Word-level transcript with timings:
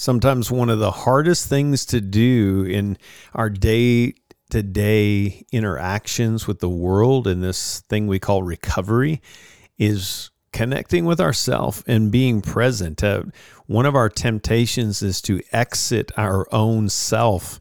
sometimes 0.00 0.50
one 0.50 0.70
of 0.70 0.78
the 0.78 0.90
hardest 0.90 1.46
things 1.46 1.84
to 1.84 2.00
do 2.00 2.64
in 2.64 2.96
our 3.34 3.50
day 3.50 4.14
to 4.48 4.62
day 4.62 5.44
interactions 5.52 6.46
with 6.46 6.58
the 6.60 6.70
world 6.70 7.26
and 7.26 7.42
this 7.42 7.80
thing 7.80 8.06
we 8.06 8.18
call 8.18 8.42
recovery 8.42 9.20
is 9.78 10.30
connecting 10.54 11.04
with 11.04 11.20
ourself 11.20 11.84
and 11.86 12.10
being 12.10 12.40
present. 12.40 13.04
Uh, 13.04 13.24
one 13.66 13.84
of 13.84 13.94
our 13.94 14.08
temptations 14.08 15.02
is 15.02 15.20
to 15.20 15.42
exit 15.52 16.10
our 16.16 16.46
own 16.50 16.88
self 16.88 17.60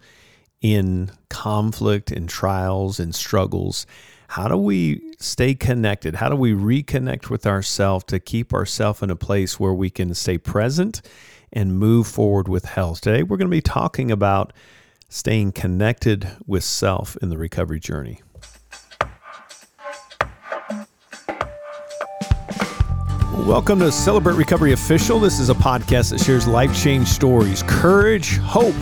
in 0.62 1.12
conflict 1.30 2.10
and 2.10 2.30
trials 2.30 3.02
and 3.02 3.14
struggles. 3.14 3.86
How 4.30 4.48
do 4.48 4.56
we 4.56 5.14
stay 5.20 5.56
connected? 5.56 6.16
How 6.16 6.30
do 6.30 6.38
we 6.38 6.54
reconnect 6.54 7.30
with 7.30 7.46
ourselves 7.46 8.06
to 8.06 8.20
keep 8.22 8.54
ourselves 8.54 9.02
in 9.02 9.10
a 9.10 9.16
place 9.18 9.60
where 9.60 9.74
we 9.74 9.90
can 9.90 10.14
stay 10.14 10.38
present 10.38 11.02
and 11.52 11.78
move 11.78 12.08
forward 12.08 12.48
with 12.48 12.66
health? 12.66 13.02
Today, 13.02 13.24
we're 13.24 13.38
going 13.38 13.48
to 13.48 13.52
be 13.52 13.62
talking 13.62 14.12
about 14.12 14.54
staying 15.10 15.52
connected 15.52 16.30
with 16.46 16.64
self 16.64 17.18
in 17.18 17.30
the 17.30 17.38
recovery 17.38 17.80
journey. 17.80 18.22
Welcome 23.46 23.80
to 23.80 23.92
Celebrate 23.92 24.36
Recovery 24.36 24.74
Official. 24.74 25.20
This 25.20 25.40
is 25.40 25.50
a 25.50 25.56
podcast 25.56 26.12
that 26.12 26.20
shares 26.20 26.48
life 26.48 26.76
change 26.76 27.08
stories, 27.08 27.64
courage, 27.64 28.38
hope, 28.38 28.76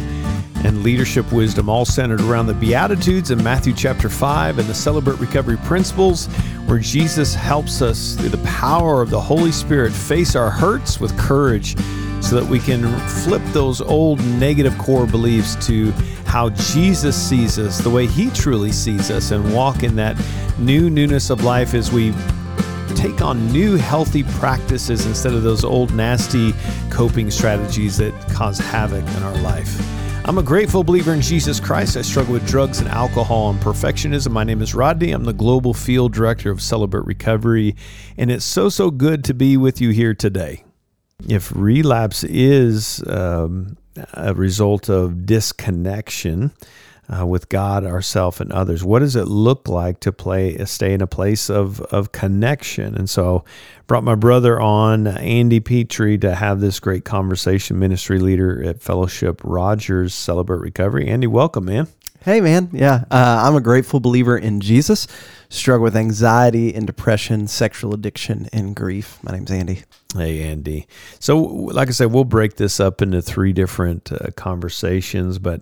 and 0.65 0.83
leadership 0.83 1.31
wisdom, 1.31 1.69
all 1.69 1.85
centered 1.85 2.19
around 2.19 2.47
the 2.47 2.53
Beatitudes 2.53 3.31
in 3.31 3.41
Matthew 3.41 3.73
chapter 3.73 4.09
5 4.09 4.59
and 4.59 4.67
the 4.67 4.73
Celebrate 4.73 5.19
Recovery 5.19 5.57
principles, 5.57 6.25
where 6.65 6.79
Jesus 6.79 7.33
helps 7.33 7.81
us 7.81 8.15
through 8.15 8.29
the 8.29 8.43
power 8.45 9.01
of 9.01 9.09
the 9.09 9.21
Holy 9.21 9.51
Spirit 9.53 9.93
face 9.93 10.35
our 10.35 10.49
hurts 10.49 10.99
with 10.99 11.17
courage 11.17 11.75
so 12.21 12.39
that 12.39 12.45
we 12.45 12.59
can 12.59 12.97
flip 13.23 13.41
those 13.47 13.81
old 13.81 14.19
negative 14.25 14.77
core 14.77 15.07
beliefs 15.07 15.55
to 15.67 15.91
how 16.25 16.49
Jesus 16.49 17.15
sees 17.15 17.57
us, 17.57 17.79
the 17.79 17.89
way 17.89 18.05
He 18.05 18.29
truly 18.31 18.71
sees 18.71 19.09
us, 19.09 19.31
and 19.31 19.53
walk 19.53 19.83
in 19.83 19.95
that 19.95 20.21
new 20.59 20.89
newness 20.89 21.29
of 21.29 21.43
life 21.43 21.73
as 21.73 21.91
we 21.91 22.13
take 22.95 23.21
on 23.21 23.51
new 23.51 23.75
healthy 23.75 24.23
practices 24.23 25.05
instead 25.05 25.33
of 25.33 25.43
those 25.43 25.63
old 25.63 25.93
nasty 25.93 26.53
coping 26.89 27.29
strategies 27.29 27.97
that 27.97 28.13
cause 28.31 28.57
havoc 28.57 29.07
in 29.15 29.23
our 29.23 29.37
life. 29.37 29.79
I'm 30.25 30.39
a 30.39 30.43
grateful 30.43 30.83
believer 30.83 31.13
in 31.13 31.21
Jesus 31.21 31.59
Christ. 31.59 31.95
I 31.95 32.01
struggle 32.01 32.33
with 32.33 32.45
drugs 32.45 32.79
and 32.79 32.89
alcohol 32.89 33.49
and 33.49 33.59
perfectionism. 33.61 34.31
My 34.31 34.43
name 34.43 34.61
is 34.61 34.75
Rodney. 34.75 35.11
I'm 35.13 35.23
the 35.23 35.31
global 35.31 35.73
field 35.73 36.11
director 36.11 36.51
of 36.51 36.61
Celebrate 36.61 37.05
Recovery, 37.05 37.77
and 38.17 38.29
it's 38.29 38.43
so, 38.43 38.67
so 38.67 38.91
good 38.91 39.23
to 39.23 39.33
be 39.33 39.55
with 39.55 39.79
you 39.79 39.91
here 39.91 40.13
today. 40.13 40.65
If 41.25 41.51
relapse 41.55 42.23
is 42.23 43.03
um, 43.07 43.77
a 44.13 44.33
result 44.33 44.89
of 44.89 45.25
disconnection, 45.25 46.51
uh, 47.09 47.25
with 47.25 47.49
God, 47.49 47.85
ourself, 47.85 48.39
and 48.39 48.51
others. 48.51 48.83
What 48.83 48.99
does 48.99 49.15
it 49.15 49.27
look 49.27 49.67
like 49.67 49.99
to 50.01 50.11
play, 50.11 50.57
stay 50.65 50.93
in 50.93 51.01
a 51.01 51.07
place 51.07 51.49
of 51.49 51.79
of 51.81 52.11
connection? 52.11 52.95
And 52.95 53.09
so, 53.09 53.45
brought 53.87 54.03
my 54.03 54.15
brother 54.15 54.59
on, 54.59 55.07
Andy 55.07 55.59
Petry, 55.59 56.19
to 56.21 56.35
have 56.35 56.59
this 56.59 56.79
great 56.79 57.05
conversation. 57.05 57.79
Ministry 57.79 58.19
leader 58.19 58.63
at 58.63 58.81
Fellowship 58.81 59.41
Rogers 59.43 60.13
Celebrate 60.13 60.59
Recovery. 60.59 61.07
Andy, 61.07 61.27
welcome, 61.27 61.65
man. 61.65 61.87
Hey, 62.23 62.41
man. 62.41 62.69
Yeah, 62.73 63.05
uh, 63.09 63.43
I'm 63.45 63.55
a 63.55 63.61
grateful 63.61 63.99
believer 63.99 64.37
in 64.37 64.59
Jesus. 64.59 65.07
Struggle 65.49 65.83
with 65.85 65.95
anxiety 65.95 66.75
and 66.75 66.85
depression, 66.85 67.47
sexual 67.47 67.93
addiction, 67.93 68.49
and 68.51 68.75
grief. 68.75 69.19
My 69.23 69.31
name's 69.31 69.51
Andy. 69.51 69.83
Hey, 70.13 70.43
Andy. 70.43 70.87
So, 71.19 71.39
like 71.39 71.87
I 71.87 71.91
said, 71.91 72.11
we'll 72.11 72.25
break 72.25 72.57
this 72.57 72.79
up 72.79 73.01
into 73.01 73.21
three 73.21 73.53
different 73.53 74.11
uh, 74.11 74.31
conversations, 74.35 75.39
but 75.39 75.61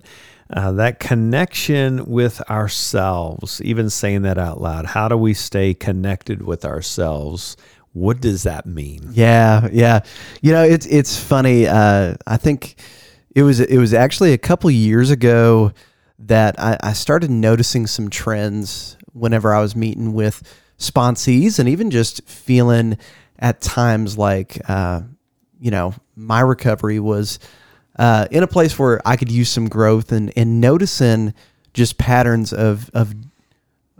uh, 0.51 0.71
that 0.73 0.99
connection 0.99 2.05
with 2.05 2.41
ourselves, 2.49 3.61
even 3.61 3.89
saying 3.89 4.23
that 4.23 4.37
out 4.37 4.61
loud, 4.61 4.87
how 4.87 5.07
do 5.07 5.17
we 5.17 5.33
stay 5.33 5.73
connected 5.73 6.41
with 6.41 6.65
ourselves? 6.65 7.57
What 7.93 8.21
does 8.21 8.43
that 8.43 8.65
mean? 8.65 9.09
Yeah, 9.11 9.69
yeah. 9.71 10.01
You 10.41 10.53
know, 10.53 10.63
it's 10.63 10.85
it's 10.87 11.17
funny. 11.17 11.67
Uh, 11.67 12.15
I 12.25 12.37
think 12.37 12.75
it 13.35 13.43
was 13.43 13.59
it 13.59 13.77
was 13.77 13.93
actually 13.93 14.33
a 14.33 14.37
couple 14.37 14.71
years 14.71 15.11
ago 15.11 15.71
that 16.19 16.59
I, 16.59 16.77
I 16.81 16.93
started 16.93 17.29
noticing 17.29 17.87
some 17.87 18.09
trends 18.09 18.97
whenever 19.13 19.53
I 19.53 19.61
was 19.61 19.75
meeting 19.75 20.13
with 20.13 20.43
sponsees 20.77 21.59
and 21.59 21.69
even 21.69 21.91
just 21.91 22.27
feeling 22.27 22.97
at 23.39 23.61
times 23.61 24.17
like, 24.17 24.57
uh, 24.69 25.01
you 25.59 25.71
know, 25.71 25.93
my 26.15 26.39
recovery 26.39 26.99
was 26.99 27.39
uh, 27.97 28.27
in 28.31 28.43
a 28.43 28.47
place 28.47 28.77
where 28.77 29.01
I 29.05 29.15
could 29.15 29.31
use 29.31 29.49
some 29.49 29.67
growth 29.67 30.11
and, 30.11 30.31
and 30.35 30.59
noticing 30.61 31.33
just 31.73 31.97
patterns 31.97 32.53
of, 32.53 32.89
of 32.93 33.13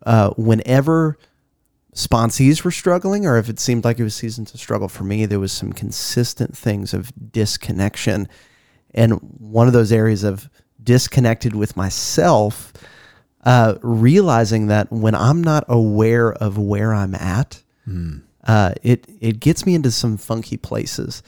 uh, 0.06 0.32
whenever 0.32 1.18
sponsees 1.94 2.64
were 2.64 2.72
struggling 2.72 3.26
or 3.26 3.38
if 3.38 3.50
it 3.50 3.60
seemed 3.60 3.86
like 3.86 4.00
it 4.00 4.04
was 4.04 4.16
season 4.16 4.46
to 4.46 4.58
struggle 4.58 4.90
for 4.90 5.04
me, 5.04 5.26
there 5.26 5.40
was 5.40 5.52
some 5.52 5.72
consistent 5.72 6.56
things 6.56 6.94
of 6.94 7.12
disconnection. 7.32 8.28
And 8.94 9.14
one 9.40 9.68
of 9.68 9.74
those 9.74 9.92
areas 9.92 10.24
of 10.24 10.50
disconnected 10.86 11.56
with 11.56 11.76
myself, 11.76 12.72
uh, 13.44 13.76
realizing 13.82 14.68
that 14.68 14.92
when 14.92 15.16
I'm 15.16 15.44
not 15.44 15.66
aware 15.68 16.32
of 16.34 16.58
where 16.58 16.94
I'm 16.94 17.16
at, 17.16 17.62
mm. 17.88 18.22
uh, 18.48 18.74
it 18.84 19.06
it 19.20 19.40
gets 19.40 19.66
me 19.66 19.76
into 19.76 19.92
some 19.92 20.18
funky 20.18 20.58
places. 20.58 21.22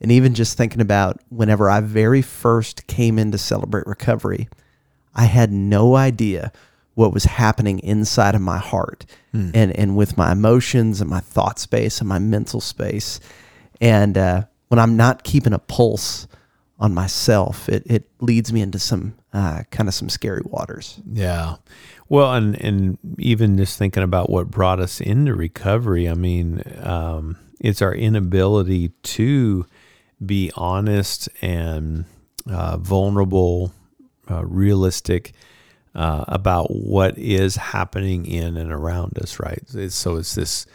And 0.00 0.10
even 0.10 0.32
just 0.32 0.56
thinking 0.56 0.80
about 0.80 1.20
whenever 1.28 1.68
I 1.68 1.80
very 1.80 2.22
first 2.22 2.86
came 2.86 3.18
in 3.18 3.32
to 3.32 3.38
celebrate 3.38 3.86
recovery, 3.86 4.48
I 5.14 5.24
had 5.24 5.52
no 5.52 5.94
idea 5.94 6.52
what 6.94 7.12
was 7.12 7.24
happening 7.24 7.80
inside 7.80 8.34
of 8.34 8.40
my 8.40 8.58
heart 8.58 9.04
mm. 9.34 9.50
and, 9.54 9.76
and 9.76 9.96
with 9.96 10.16
my 10.16 10.32
emotions 10.32 11.00
and 11.00 11.10
my 11.10 11.20
thought 11.20 11.58
space 11.58 12.00
and 12.00 12.08
my 12.08 12.18
mental 12.18 12.60
space. 12.60 13.20
And 13.80 14.16
uh, 14.16 14.44
when 14.68 14.78
I'm 14.78 14.96
not 14.96 15.24
keeping 15.24 15.52
a 15.52 15.58
pulse 15.58 16.26
on 16.80 16.94
myself, 16.94 17.68
it, 17.68 17.82
it 17.86 18.08
leads 18.20 18.52
me 18.52 18.62
into 18.62 18.78
some 18.78 19.14
uh, 19.34 19.62
kind 19.70 19.88
of 19.88 19.94
some 19.94 20.08
scary 20.08 20.42
waters. 20.44 20.98
Yeah. 21.12 21.56
Well, 22.08 22.32
and, 22.32 22.60
and 22.60 22.98
even 23.18 23.56
just 23.58 23.78
thinking 23.78 24.02
about 24.02 24.30
what 24.30 24.50
brought 24.50 24.80
us 24.80 25.00
into 25.00 25.34
recovery, 25.34 26.08
I 26.08 26.14
mean, 26.14 26.62
um, 26.80 27.36
it's 27.60 27.82
our 27.82 27.94
inability 27.94 28.88
to 29.02 29.66
be 30.24 30.50
honest 30.56 31.28
and 31.42 32.06
uh, 32.50 32.78
vulnerable, 32.78 33.72
uh, 34.30 34.44
realistic 34.44 35.32
uh, 35.94 36.24
about 36.28 36.68
what 36.68 37.18
is 37.18 37.56
happening 37.56 38.24
in 38.24 38.56
and 38.56 38.72
around 38.72 39.18
us, 39.18 39.38
right? 39.38 39.62
It's, 39.74 39.94
so 39.94 40.16
it's 40.16 40.34
this, 40.34 40.66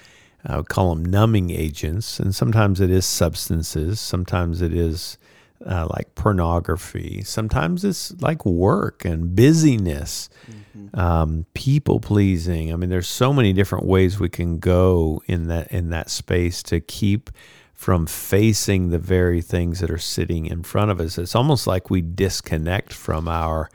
I 0.45 0.57
would 0.57 0.69
call 0.69 0.93
them 0.93 1.03
numbing 1.03 1.49
agents, 1.49 2.19
and 2.19 2.35
sometimes 2.35 2.79
it 2.79 2.91
is 2.91 3.05
substances, 3.05 3.99
sometimes 3.99 4.61
it 4.61 4.73
is 4.73 5.17
uh, 5.65 5.87
like 5.95 6.13
pornography, 6.15 7.23
sometimes 7.23 7.83
it's 7.83 8.13
like 8.21 8.45
work 8.45 9.03
and 9.03 9.35
busyness, 9.35 10.29
mm-hmm. 10.49 10.99
um, 10.99 11.45
people 11.53 11.99
pleasing. 11.99 12.71
I 12.71 12.75
mean, 12.75 12.89
there's 12.89 13.07
so 13.07 13.33
many 13.33 13.53
different 13.53 13.85
ways 13.85 14.19
we 14.19 14.29
can 14.29 14.59
go 14.59 15.21
in 15.25 15.47
that 15.47 15.71
in 15.71 15.89
that 15.89 16.09
space 16.09 16.61
to 16.63 16.79
keep 16.79 17.29
from 17.73 18.07
facing 18.07 18.89
the 18.89 18.99
very 18.99 19.41
things 19.41 19.79
that 19.81 19.91
are 19.91 19.97
sitting 19.97 20.45
in 20.45 20.63
front 20.63 20.91
of 20.91 20.99
us. 20.99 21.17
It's 21.17 21.35
almost 21.35 21.67
like 21.67 21.89
we 21.89 22.01
disconnect 22.01 22.93
from 22.93 23.27
our 23.27 23.69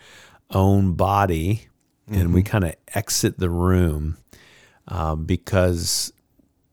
own 0.51 0.95
body 0.95 1.69
mm-hmm. 2.09 2.21
and 2.21 2.35
we 2.35 2.43
mm-hmm. 2.43 2.51
kind 2.51 2.65
of 2.65 2.75
exit 2.95 3.39
the 3.39 3.51
room 3.51 4.17
um, 4.89 5.25
because 5.25 6.13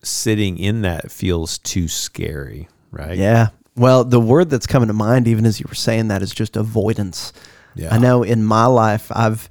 sitting 0.03 0.57
in 0.57 0.81
that 0.81 1.11
feels 1.11 1.57
too 1.57 1.87
scary, 1.87 2.69
right? 2.91 3.17
Yeah. 3.17 3.49
Well, 3.77 4.03
the 4.03 4.19
word 4.19 4.49
that's 4.49 4.67
coming 4.67 4.87
to 4.87 4.93
mind, 4.93 5.27
even 5.27 5.45
as 5.45 5.59
you 5.59 5.65
were 5.69 5.75
saying 5.75 6.07
that, 6.07 6.21
is 6.21 6.33
just 6.33 6.57
avoidance. 6.57 7.31
Yeah. 7.75 7.93
I 7.93 7.99
know 7.99 8.23
in 8.23 8.43
my 8.43 8.65
life, 8.65 9.11
I've 9.11 9.47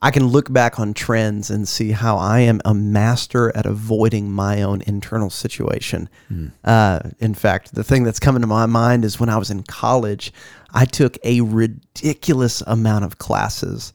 I 0.00 0.10
can 0.12 0.26
look 0.26 0.52
back 0.52 0.78
on 0.78 0.94
trends 0.94 1.50
and 1.50 1.66
see 1.66 1.90
how 1.90 2.18
I 2.18 2.40
am 2.40 2.60
a 2.64 2.72
master 2.72 3.54
at 3.56 3.66
avoiding 3.66 4.30
my 4.30 4.62
own 4.62 4.80
internal 4.82 5.28
situation. 5.28 6.08
Mm. 6.30 6.52
Uh, 6.64 7.00
in 7.18 7.34
fact, 7.34 7.74
the 7.74 7.82
thing 7.82 8.04
that's 8.04 8.20
coming 8.20 8.42
to 8.42 8.46
my 8.46 8.66
mind 8.66 9.04
is 9.04 9.18
when 9.18 9.28
I 9.28 9.36
was 9.36 9.50
in 9.50 9.64
college, 9.64 10.32
I 10.72 10.84
took 10.84 11.18
a 11.24 11.40
ridiculous 11.40 12.62
amount 12.66 13.06
of 13.06 13.18
classes 13.18 13.92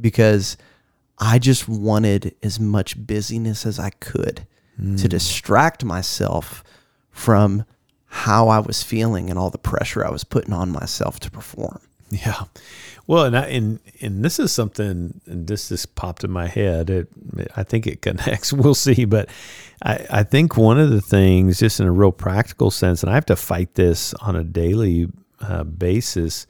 because 0.00 0.56
I 1.18 1.38
just 1.38 1.68
wanted 1.68 2.34
as 2.42 2.58
much 2.58 3.06
busyness 3.06 3.64
as 3.64 3.78
I 3.78 3.90
could 3.90 4.46
mm. 4.80 5.00
to 5.00 5.08
distract 5.08 5.84
myself 5.84 6.64
from 7.12 7.64
how 8.16 8.48
I 8.48 8.58
was 8.60 8.82
feeling 8.82 9.28
and 9.30 9.38
all 9.38 9.50
the 9.50 9.58
pressure 9.58 10.04
I 10.06 10.10
was 10.10 10.24
putting 10.24 10.52
on 10.52 10.70
myself 10.72 11.20
to 11.20 11.30
perform. 11.30 11.80
Yeah. 12.10 12.44
Well, 13.06 13.24
and 13.24 13.36
I, 13.36 13.46
and 13.46 13.78
and 14.00 14.24
this 14.24 14.38
is 14.38 14.50
something, 14.52 15.20
and 15.26 15.46
this 15.46 15.68
just 15.68 15.94
popped 15.94 16.24
in 16.24 16.30
my 16.30 16.46
head. 16.46 16.88
It, 16.90 17.08
I 17.56 17.62
think 17.62 17.86
it 17.86 18.02
connects. 18.02 18.52
We'll 18.56 18.74
see, 18.74 19.04
but 19.04 19.28
I, 19.82 20.06
I 20.10 20.22
think 20.22 20.56
one 20.56 20.78
of 20.80 20.90
the 20.90 21.00
things, 21.00 21.58
just 21.60 21.78
in 21.78 21.86
a 21.86 21.92
real 21.92 22.12
practical 22.12 22.70
sense, 22.70 23.02
and 23.02 23.10
I 23.10 23.14
have 23.14 23.26
to 23.26 23.36
fight 23.36 23.74
this 23.74 24.12
on 24.14 24.34
a 24.34 24.42
daily 24.44 25.08
uh, 25.40 25.64
basis, 25.64 26.46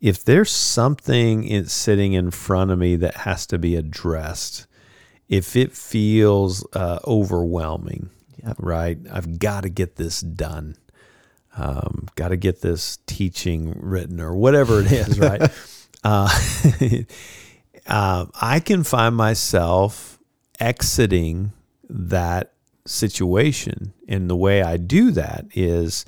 if 0.00 0.24
there's 0.24 0.50
something 0.50 1.44
in, 1.44 1.66
sitting 1.66 2.14
in 2.14 2.30
front 2.32 2.70
of 2.72 2.78
me 2.78 2.96
that 2.96 3.18
has 3.18 3.46
to 3.46 3.58
be 3.58 3.76
addressed, 3.76 4.66
if 5.28 5.54
it 5.56 5.72
feels 5.72 6.66
uh, 6.74 6.98
overwhelming, 7.06 8.10
Yep. 8.44 8.56
right? 8.58 8.98
I've 9.12 9.38
got 9.38 9.62
to 9.62 9.68
get 9.68 9.96
this 9.96 10.20
done. 10.20 10.76
Um, 11.56 12.08
got 12.14 12.28
to 12.28 12.36
get 12.36 12.62
this 12.62 12.98
teaching 13.06 13.74
written 13.78 14.20
or 14.20 14.34
whatever 14.34 14.80
it 14.80 14.90
is, 14.90 15.18
right? 15.18 15.42
uh, 16.04 16.30
uh, 17.86 18.26
I 18.40 18.60
can 18.60 18.84
find 18.84 19.14
myself 19.14 20.18
exiting 20.58 21.52
that 21.88 22.52
situation. 22.86 23.92
And 24.08 24.28
the 24.30 24.36
way 24.36 24.62
I 24.62 24.76
do 24.76 25.10
that 25.12 25.46
is 25.54 26.04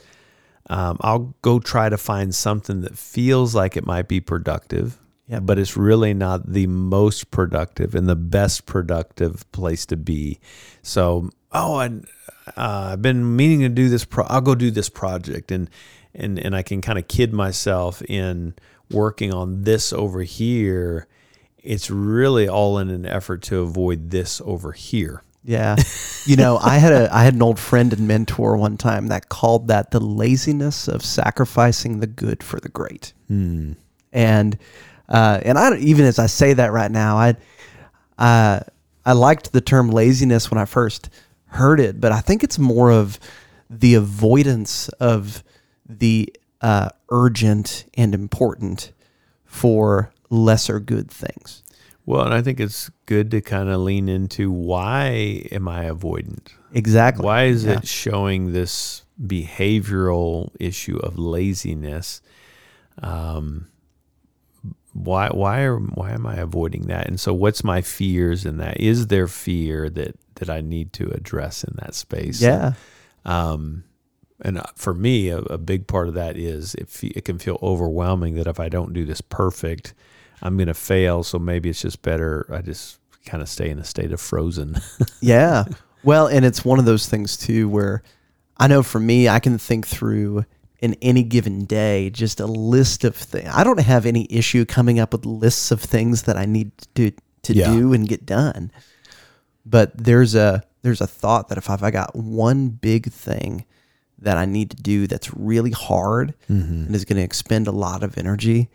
um, 0.71 0.97
I'll 1.01 1.35
go 1.43 1.59
try 1.59 1.89
to 1.89 1.99
find 1.99 2.35
something 2.35 2.81
that 2.83 2.97
feels 2.97 3.55
like 3.55 3.77
it 3.77 3.87
might 3.87 4.09
be 4.09 4.21
productive, 4.21 4.99
Yep. 5.27 5.43
but 5.45 5.59
it's 5.59 5.77
really 5.77 6.15
not 6.15 6.53
the 6.53 6.67
most 6.67 7.31
productive 7.31 7.95
and 7.95 8.09
the 8.09 8.17
best 8.17 8.67
productive 8.67 9.51
place 9.53 9.87
to 9.87 9.97
be. 9.97 10.39
So, 10.83 11.31
oh, 11.53 11.79
and 11.79 12.07
uh, 12.49 12.91
I've 12.93 13.03
been 13.03 13.37
meaning 13.37 13.61
to 13.61 13.69
do 13.69 13.89
this. 13.89 14.05
Pro- 14.05 14.25
I'll 14.25 14.41
go 14.41 14.55
do 14.55 14.71
this 14.71 14.89
project, 14.89 15.51
and 15.51 15.71
and 16.15 16.39
and 16.39 16.55
I 16.55 16.63
can 16.63 16.81
kind 16.81 16.99
of 16.99 17.09
kid 17.09 17.33
myself 17.33 18.03
in 18.03 18.55
working 18.91 19.33
on 19.33 19.63
this 19.63 19.93
over 19.93 20.23
here. 20.23 21.07
It's 21.59 21.91
really 21.91 22.47
all 22.47 22.79
in 22.79 22.91
an 22.91 23.07
effort 23.07 23.43
to 23.45 23.61
avoid 23.61 24.11
this 24.11 24.41
over 24.45 24.73
here. 24.73 25.23
Yeah. 25.45 25.77
You 26.27 26.37
know, 26.37 26.57
I 26.57 26.79
had 26.79 26.93
a 26.93 27.15
I 27.15 27.23
had 27.23 27.35
an 27.35 27.43
old 27.43 27.59
friend 27.59 27.93
and 27.93 28.09
mentor 28.09 28.57
one 28.57 28.79
time 28.79 29.09
that 29.09 29.29
called 29.29 29.69
that 29.69 29.91
the 29.91 30.01
laziness 30.01 30.89
of 30.89 31.05
sacrificing 31.05 32.01
the 32.01 32.07
good 32.07 32.43
for 32.43 32.59
the 32.61 32.71
great. 32.71 33.13
And 34.13 34.59
uh, 35.07 35.41
and 35.43 35.59
I 35.59 35.77
even 35.77 36.07
as 36.07 36.19
I 36.19 36.27
say 36.27 36.55
that 36.55 36.73
right 36.73 36.91
now, 36.91 37.19
I 37.19 37.37
uh, 38.19 38.61
I 39.05 39.13
liked 39.13 39.53
the 39.53 39.61
term 39.61 39.91
laziness 39.91 40.51
when 40.51 40.57
I 40.57 40.65
first 40.65 41.11
heard 41.55 41.81
it, 41.81 42.01
but 42.01 42.13
I 42.13 42.21
think 42.21 42.43
it's 42.45 42.59
more 42.59 42.91
of 42.91 43.19
the 43.71 43.95
avoidance 43.95 44.89
of 45.01 45.43
the 45.89 46.33
uh, 46.61 46.91
urgent 47.11 47.87
and 47.95 48.15
important 48.15 48.93
for 49.45 50.13
lesser 50.31 50.81
good 50.81 51.11
things. 51.11 51.63
Well, 52.07 52.23
and 52.25 52.35
I 52.35 52.43
think 52.43 52.61
it's 52.61 52.91
good 53.07 53.31
to 53.31 53.41
kind 53.41 53.69
of 53.71 53.81
lean 53.81 54.09
into 54.09 54.51
why 54.51 55.47
am 55.51 55.69
I 55.69 55.85
avoidant? 55.85 56.49
Exactly. 56.73 57.25
Why 57.25 57.45
is 57.45 57.65
Yeah. 57.65 57.79
it 57.79 57.87
showing 57.87 58.53
this 58.53 59.05
behavioral 59.23 60.51
issue 60.61 60.99
of 60.99 61.19
laziness? 61.19 62.21
Um, 62.99 63.69
why 64.93 65.29
why 65.29 65.63
are 65.63 65.79
why 65.79 66.13
am 66.13 66.27
I 66.27 66.37
avoiding 66.37 66.83
that? 66.89 67.09
And 67.09 67.19
so, 67.19 67.33
what's 67.33 67.65
my 67.65 67.81
fears 67.81 68.45
in 68.45 68.59
that? 68.59 68.79
Is 68.81 69.07
there 69.09 69.27
fear 69.27 69.89
that 69.91 70.15
that 70.37 70.51
I 70.51 70.61
need 70.61 70.93
to 70.95 71.11
address 71.11 71.65
in 71.65 71.75
that 71.83 71.95
space? 71.95 72.41
Yeah. 72.41 72.73
Um, 73.25 73.85
and 74.41 74.59
uh, 74.59 74.65
for 74.77 74.95
me, 74.95 75.29
a, 75.29 75.39
a 75.39 75.59
big 75.59 75.87
part 75.87 76.09
of 76.09 76.15
that 76.15 76.37
is 76.37 76.75
it, 76.75 76.89
fe- 76.89 77.13
it 77.15 77.25
can 77.25 77.39
feel 77.39 77.59
overwhelming 77.63 78.35
that 78.35 78.47
if 78.47 78.59
I 78.61 78.69
don't 78.69 78.93
do 78.93 79.05
this 79.05 79.21
perfect, 79.21 79.95
I'm 80.43 80.57
going 80.57 80.67
to 80.69 80.75
fail. 80.75 81.23
So 81.23 81.39
maybe 81.39 81.71
it's 81.71 81.81
just 81.83 82.03
better 82.03 82.47
I 82.53 82.61
just 82.61 82.99
kind 83.25 83.43
of 83.43 83.49
stay 83.49 83.71
in 83.71 83.79
a 83.79 83.85
state 83.85 84.13
of 84.13 84.21
frozen. 84.21 84.77
Yeah. 85.21 85.65
Well, 86.03 86.27
and 86.27 86.45
it's 86.45 86.65
one 86.65 86.79
of 86.79 86.85
those 86.85 87.09
things 87.09 87.37
too 87.39 87.67
where 87.69 88.03
I 88.59 88.67
know 88.67 88.83
for 88.83 89.01
me, 89.01 89.27
I 89.29 89.39
can 89.41 89.57
think 89.57 89.87
through 89.87 90.45
in 90.81 90.95
any 91.01 91.23
given 91.23 91.65
day 91.65 92.11
just 92.11 92.41
a 92.41 92.47
list 92.47 93.05
of 93.05 93.17
things. 93.17 93.49
I 93.51 93.65
don't 93.65 93.81
have 93.81 94.05
any 94.05 94.27
issue 94.29 94.67
coming 94.67 94.99
up 94.99 95.13
with 95.15 95.25
lists 95.25 95.71
of 95.71 95.81
things 95.81 96.25
that 96.25 96.37
I 96.37 96.45
need 96.45 96.73
to 96.97 97.13
to 97.45 97.55
Yeah. 97.55 97.73
do 97.73 97.95
and 97.95 98.07
get 98.07 98.27
done. 98.27 98.71
But 99.67 99.97
there's 99.97 100.35
a 100.35 100.63
there's 100.83 101.01
a 101.01 101.07
thought 101.07 101.49
that 101.49 101.59
if 101.59 101.71
I've 101.71 101.83
I 101.83 101.91
got 101.91 102.15
one 102.15 102.69
big 102.69 103.11
thing 103.11 103.65
that 104.19 104.37
I 104.37 104.45
need 104.45 104.71
to 104.71 104.77
do 104.77 105.07
that's 105.07 105.33
really 105.35 105.71
hard 105.71 106.35
mm-hmm. 106.49 106.87
and 106.87 106.95
is 106.95 107.05
going 107.05 107.17
to 107.17 107.23
expend 107.23 107.67
a 107.67 107.73
lot 107.73 108.03
of 108.03 108.17
energy, 108.19 108.69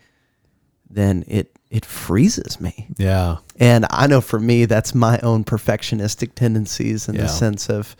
then 0.88 1.24
it 1.28 1.56
it 1.70 1.84
freezes 1.84 2.60
me. 2.60 2.88
yeah. 2.98 3.36
And 3.60 3.86
I 3.90 4.08
know 4.08 4.20
for 4.20 4.40
me, 4.40 4.64
that's 4.64 4.92
my 4.94 5.20
own 5.22 5.44
perfectionistic 5.44 6.34
tendencies 6.34 7.08
in 7.08 7.14
Yeah. 7.14 7.22
the 7.22 7.28
sense 7.28 7.68
of 7.70 7.94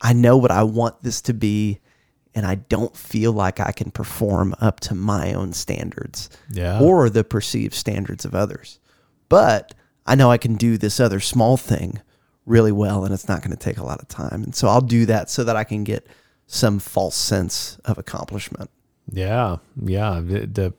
I 0.00 0.12
know 0.12 0.36
what 0.36 0.50
I 0.50 0.64
want 0.64 1.02
this 1.02 1.20
to 1.22 1.32
be, 1.32 1.78
and 2.34 2.44
I 2.44 2.56
don't 2.56 2.96
feel 2.96 3.32
like 3.32 3.60
I 3.60 3.70
can 3.70 3.92
perform 3.92 4.56
up 4.60 4.80
to 4.80 4.94
my 4.96 5.32
own 5.34 5.52
standards 5.52 6.28
Yeah. 6.50 6.80
or 6.80 7.08
the 7.08 7.22
perceived 7.22 7.74
standards 7.74 8.24
of 8.24 8.34
others. 8.34 8.80
But 9.28 9.74
I 10.04 10.16
know 10.16 10.32
I 10.32 10.38
can 10.38 10.56
do 10.56 10.76
this 10.76 10.98
other 10.98 11.20
small 11.20 11.56
thing 11.56 12.00
really 12.46 12.72
well, 12.72 13.04
and 13.04 13.12
it's 13.14 13.28
not 13.28 13.40
going 13.42 13.50
to 13.56 13.56
take 13.62 13.78
a 13.78 13.84
lot 13.84 14.00
of 14.00 14.08
time. 14.08 14.42
And 14.42 14.54
so 14.54 14.68
I'll 14.68 14.80
do 14.80 15.06
that 15.06 15.30
so 15.30 15.44
that 15.44 15.56
I 15.56 15.64
can 15.64 15.84
get 15.84 16.06
some 16.46 16.78
false 16.78 17.16
sense 17.16 17.78
of 17.84 17.98
accomplishment. 17.98 18.70
Yeah, 19.10 19.56
yeah. 19.82 20.20
The, 20.24 20.46
the 20.46 20.74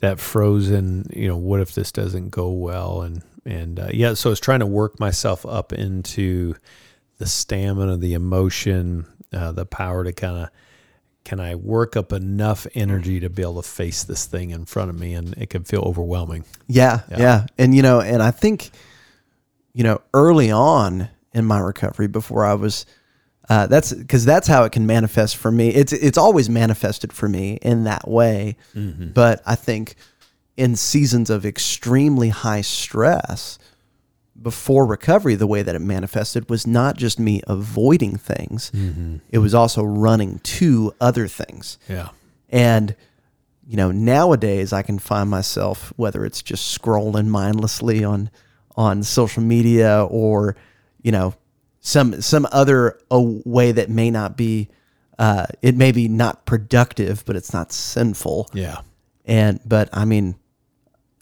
that 0.00 0.18
frozen, 0.18 1.06
you 1.14 1.28
know, 1.28 1.36
what 1.36 1.60
if 1.60 1.74
this 1.74 1.92
doesn't 1.92 2.30
go 2.30 2.50
well? 2.50 3.02
And 3.02 3.22
and 3.44 3.80
uh, 3.80 3.88
yeah, 3.92 4.14
so 4.14 4.30
I 4.30 4.32
was 4.32 4.40
trying 4.40 4.60
to 4.60 4.66
work 4.66 4.98
myself 5.00 5.44
up 5.46 5.72
into 5.72 6.54
the 7.18 7.26
stamina, 7.26 7.96
the 7.98 8.14
emotion, 8.14 9.06
uh, 9.32 9.52
the 9.52 9.66
power 9.66 10.04
to 10.04 10.12
kind 10.12 10.36
of 10.44 10.50
can 11.24 11.38
I 11.38 11.54
work 11.54 11.96
up 11.96 12.12
enough 12.14 12.66
energy 12.74 13.20
to 13.20 13.28
be 13.28 13.42
able 13.42 13.60
to 13.62 13.68
face 13.68 14.04
this 14.04 14.24
thing 14.24 14.50
in 14.50 14.64
front 14.64 14.88
of 14.90 14.98
me, 14.98 15.12
and 15.14 15.34
it 15.36 15.50
can 15.50 15.64
feel 15.64 15.82
overwhelming. 15.82 16.44
Yeah, 16.66 17.00
Yeah. 17.10 17.18
yeah, 17.18 17.46
And 17.58 17.74
you 17.74 17.82
know, 17.82 18.00
and 18.00 18.22
I 18.22 18.30
think, 18.30 18.70
you 19.72 19.84
know, 19.84 20.00
early 20.14 20.50
on 20.50 21.08
in 21.32 21.44
my 21.44 21.58
recovery, 21.60 22.08
before 22.08 22.44
I 22.44 22.54
was, 22.54 22.86
uh, 23.48 23.66
that's 23.66 23.92
because 23.92 24.24
that's 24.24 24.48
how 24.48 24.64
it 24.64 24.72
can 24.72 24.86
manifest 24.86 25.36
for 25.36 25.50
me. 25.50 25.68
It's 25.70 25.92
it's 25.92 26.18
always 26.18 26.48
manifested 26.48 27.12
for 27.12 27.28
me 27.28 27.58
in 27.62 27.84
that 27.84 28.08
way. 28.08 28.56
But 29.14 29.42
I 29.46 29.54
think 29.54 29.94
in 30.56 30.76
seasons 30.76 31.30
of 31.30 31.46
extremely 31.46 32.28
high 32.30 32.60
stress, 32.62 33.58
before 34.40 34.86
recovery, 34.86 35.34
the 35.34 35.46
way 35.46 35.62
that 35.62 35.74
it 35.74 35.80
manifested 35.80 36.48
was 36.48 36.66
not 36.66 36.96
just 36.96 37.18
me 37.18 37.42
avoiding 37.46 38.16
things; 38.16 38.70
it 39.30 39.38
was 39.38 39.54
also 39.54 39.82
running 39.82 40.38
to 40.40 40.94
other 41.00 41.28
things. 41.28 41.78
Yeah, 41.88 42.08
And 42.48 42.94
you 43.66 43.76
know, 43.76 43.92
nowadays 43.92 44.72
I 44.72 44.82
can 44.82 44.98
find 44.98 45.30
myself 45.30 45.92
whether 45.96 46.24
it's 46.24 46.42
just 46.42 46.76
scrolling 46.76 47.28
mindlessly 47.28 48.02
on 48.02 48.30
on 48.76 49.02
social 49.02 49.42
media 49.42 50.04
or 50.04 50.56
you 51.02 51.12
know 51.12 51.34
some 51.80 52.20
some 52.20 52.46
other 52.52 52.98
a 53.10 53.20
way 53.20 53.72
that 53.72 53.88
may 53.90 54.10
not 54.10 54.36
be 54.36 54.68
uh, 55.18 55.46
it 55.62 55.76
may 55.76 55.92
be 55.92 56.08
not 56.08 56.46
productive, 56.46 57.24
but 57.26 57.36
it's 57.36 57.52
not 57.52 57.72
sinful. 57.72 58.48
yeah, 58.54 58.80
And 59.26 59.60
but 59.66 59.88
I 59.92 60.04
mean, 60.06 60.36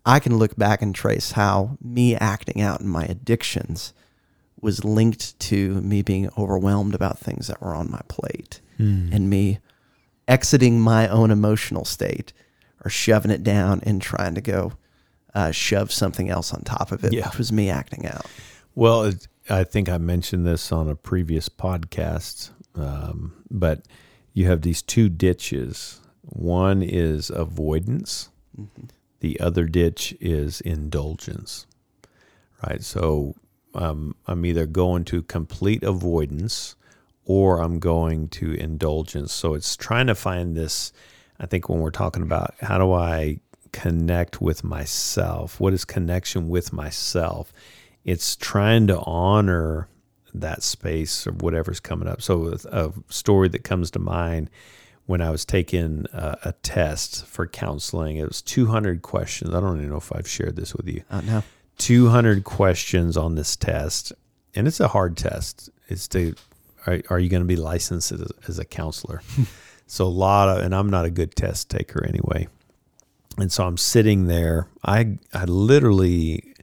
I 0.06 0.20
can 0.20 0.36
look 0.38 0.54
back 0.56 0.82
and 0.82 0.94
trace 0.94 1.32
how 1.32 1.76
me 1.82 2.14
acting 2.14 2.60
out 2.62 2.80
in 2.80 2.86
my 2.88 3.04
addictions 3.04 3.92
was 4.60 4.84
linked 4.84 5.38
to 5.40 5.80
me 5.80 6.02
being 6.02 6.28
overwhelmed 6.38 6.94
about 6.94 7.18
things 7.18 7.46
that 7.48 7.60
were 7.60 7.74
on 7.74 7.90
my 7.90 8.00
plate 8.08 8.60
and 8.78 9.28
me 9.28 9.58
exiting 10.28 10.80
my 10.80 11.08
own 11.08 11.30
emotional 11.32 11.84
state 11.84 12.32
or 12.84 12.90
shoving 12.90 13.30
it 13.32 13.42
down 13.42 13.80
and 13.84 14.00
trying 14.00 14.34
to 14.36 14.40
go 14.40 14.72
uh, 15.34 15.50
shove 15.50 15.92
something 15.92 16.28
else 16.30 16.52
on 16.54 16.62
top 16.62 16.92
of 16.92 17.04
it, 17.04 17.12
Yeah. 17.12 17.28
which 17.28 17.38
was 17.38 17.52
me 17.52 17.70
acting 17.70 18.06
out. 18.06 18.26
Well, 18.74 19.04
it, 19.04 19.26
I 19.50 19.64
think 19.64 19.88
I 19.88 19.98
mentioned 19.98 20.46
this 20.46 20.70
on 20.72 20.88
a 20.88 20.94
previous 20.96 21.48
podcast, 21.48 22.50
um, 22.74 23.32
but 23.50 23.82
you 24.34 24.46
have 24.46 24.62
these 24.62 24.82
two 24.82 25.08
ditches. 25.08 26.00
One 26.22 26.82
is 26.82 27.30
avoidance, 27.30 28.28
the 29.20 29.40
other 29.40 29.64
ditch 29.66 30.16
is 30.20 30.60
indulgence, 30.60 31.66
right? 32.66 32.82
So 32.82 33.34
um, 33.74 34.14
I'm 34.26 34.44
either 34.46 34.66
going 34.66 35.04
to 35.06 35.22
complete 35.22 35.82
avoidance 35.82 36.76
or 37.24 37.60
I'm 37.60 37.78
going 37.78 38.28
to 38.30 38.52
indulgence. 38.54 39.32
So 39.32 39.54
it's 39.54 39.76
trying 39.76 40.06
to 40.06 40.14
find 40.14 40.56
this. 40.56 40.92
I 41.40 41.46
think 41.46 41.68
when 41.68 41.80
we're 41.80 41.90
talking 41.90 42.22
about 42.22 42.54
how 42.60 42.78
do 42.78 42.92
I 42.92 43.40
connect 43.72 44.40
with 44.40 44.64
myself, 44.64 45.60
what 45.60 45.72
is 45.72 45.84
connection 45.84 46.48
with 46.48 46.72
myself? 46.72 47.52
It's 48.04 48.36
trying 48.36 48.86
to 48.88 48.98
honor 49.00 49.88
that 50.34 50.62
space 50.62 51.26
or 51.26 51.32
whatever's 51.32 51.80
coming 51.80 52.08
up. 52.08 52.22
So 52.22 52.54
a 52.70 52.92
story 53.08 53.48
that 53.48 53.64
comes 53.64 53.90
to 53.92 53.98
mind 53.98 54.50
when 55.06 55.22
I 55.22 55.30
was 55.30 55.44
taking 55.44 56.06
a, 56.12 56.38
a 56.44 56.52
test 56.62 57.24
for 57.26 57.46
counseling, 57.46 58.16
it 58.16 58.28
was 58.28 58.42
200 58.42 59.02
questions. 59.02 59.54
I 59.54 59.60
don't 59.60 59.78
even 59.78 59.90
know 59.90 59.96
if 59.96 60.14
I've 60.14 60.28
shared 60.28 60.56
this 60.56 60.74
with 60.74 60.86
you. 60.86 61.02
Uh, 61.10 61.22
no. 61.22 61.42
200 61.78 62.44
questions 62.44 63.16
on 63.16 63.34
this 63.34 63.56
test, 63.56 64.12
and 64.54 64.66
it's 64.66 64.80
a 64.80 64.88
hard 64.88 65.16
test. 65.16 65.70
It's 65.88 66.08
to 66.08 66.34
are, 66.86 67.00
are 67.08 67.18
you 67.18 67.28
going 67.28 67.42
to 67.42 67.46
be 67.46 67.56
licensed 67.56 68.12
as, 68.12 68.30
as 68.46 68.58
a 68.58 68.64
counselor? 68.64 69.22
So 69.88 70.04
a 70.04 70.06
lot 70.06 70.50
of, 70.50 70.62
and 70.62 70.74
I'm 70.74 70.90
not 70.90 71.06
a 71.06 71.10
good 71.10 71.34
test 71.34 71.70
taker 71.70 72.04
anyway. 72.04 72.46
And 73.38 73.52
so 73.52 73.64
I'm 73.66 73.76
sitting 73.76 74.26
there. 74.26 74.68
I 74.84 75.18
I 75.32 75.44
literally 75.44 76.54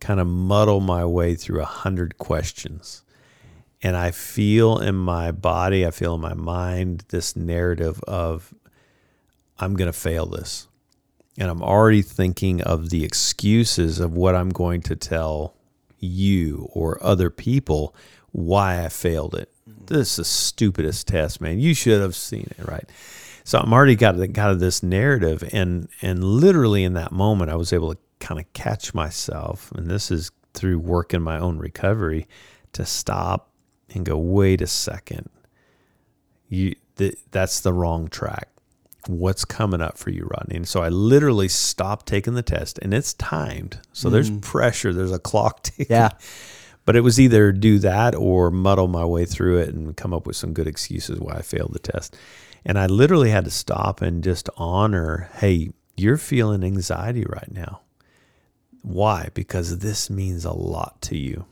kind 0.00 0.20
of 0.20 0.26
muddle 0.26 0.80
my 0.80 1.04
way 1.04 1.34
through 1.34 1.60
a 1.60 1.66
hundred 1.66 2.18
questions. 2.18 3.02
And 3.82 3.96
I 3.96 4.10
feel 4.10 4.78
in 4.78 4.94
my 4.94 5.32
body, 5.32 5.86
I 5.86 5.90
feel 5.90 6.14
in 6.14 6.20
my 6.20 6.34
mind 6.34 7.04
this 7.08 7.34
narrative 7.34 8.02
of 8.04 8.52
I'm 9.58 9.76
to 9.76 9.92
fail 9.92 10.26
this. 10.26 10.68
And 11.38 11.48
I'm 11.50 11.62
already 11.62 12.02
thinking 12.02 12.60
of 12.62 12.90
the 12.90 13.04
excuses 13.04 13.98
of 14.00 14.12
what 14.12 14.34
I'm 14.34 14.50
going 14.50 14.82
to 14.82 14.96
tell 14.96 15.54
you 15.98 16.68
or 16.72 17.02
other 17.02 17.30
people 17.30 17.94
why 18.32 18.84
I 18.84 18.88
failed 18.88 19.34
it. 19.34 19.50
This 19.86 20.10
is 20.10 20.16
the 20.16 20.24
stupidest 20.24 21.08
test, 21.08 21.40
man. 21.40 21.58
You 21.58 21.74
should 21.74 22.00
have 22.00 22.14
seen 22.14 22.52
it, 22.58 22.66
right? 22.66 22.88
So 23.50 23.58
I'm 23.58 23.72
already 23.72 23.96
got 23.96 24.12
got 24.32 24.60
this 24.60 24.80
narrative, 24.80 25.42
and 25.52 25.88
and 26.02 26.22
literally 26.22 26.84
in 26.84 26.94
that 26.94 27.10
moment, 27.10 27.50
I 27.50 27.56
was 27.56 27.72
able 27.72 27.92
to 27.92 28.00
kind 28.20 28.38
of 28.38 28.52
catch 28.52 28.94
myself, 28.94 29.72
and 29.72 29.90
this 29.90 30.12
is 30.12 30.30
through 30.54 30.78
work 30.78 31.12
in 31.12 31.20
my 31.20 31.36
own 31.36 31.58
recovery, 31.58 32.28
to 32.74 32.86
stop 32.86 33.50
and 33.92 34.06
go, 34.06 34.16
wait 34.16 34.62
a 34.62 34.68
second, 34.68 35.30
you 36.48 36.76
th- 36.94 37.18
that's 37.32 37.58
the 37.58 37.72
wrong 37.72 38.06
track. 38.06 38.50
What's 39.08 39.44
coming 39.44 39.80
up 39.80 39.98
for 39.98 40.10
you, 40.10 40.28
Rodney? 40.30 40.54
And 40.54 40.68
so 40.68 40.84
I 40.84 40.88
literally 40.88 41.48
stopped 41.48 42.06
taking 42.06 42.34
the 42.34 42.42
test, 42.42 42.78
and 42.78 42.94
it's 42.94 43.14
timed, 43.14 43.80
so 43.92 44.08
mm. 44.08 44.12
there's 44.12 44.30
pressure, 44.30 44.92
there's 44.92 45.10
a 45.10 45.18
clock 45.18 45.62
ticking. 45.64 45.86
Yeah. 45.90 46.10
But 46.84 46.94
it 46.94 47.00
was 47.00 47.18
either 47.18 47.50
do 47.50 47.80
that 47.80 48.14
or 48.14 48.52
muddle 48.52 48.86
my 48.86 49.04
way 49.04 49.24
through 49.24 49.58
it 49.58 49.74
and 49.74 49.96
come 49.96 50.14
up 50.14 50.24
with 50.24 50.36
some 50.36 50.52
good 50.52 50.68
excuses 50.68 51.18
why 51.18 51.34
I 51.34 51.42
failed 51.42 51.72
the 51.72 51.80
test. 51.80 52.16
And 52.64 52.78
I 52.78 52.86
literally 52.86 53.30
had 53.30 53.44
to 53.46 53.50
stop 53.50 54.02
and 54.02 54.22
just 54.22 54.48
honor, 54.56 55.30
hey, 55.34 55.70
you're 55.96 56.16
feeling 56.16 56.62
anxiety 56.62 57.24
right 57.28 57.50
now. 57.50 57.80
Why? 58.82 59.28
Because 59.34 59.78
this 59.78 60.10
means 60.10 60.44
a 60.44 60.52
lot 60.52 61.00
to 61.02 61.16
you. 61.16 61.46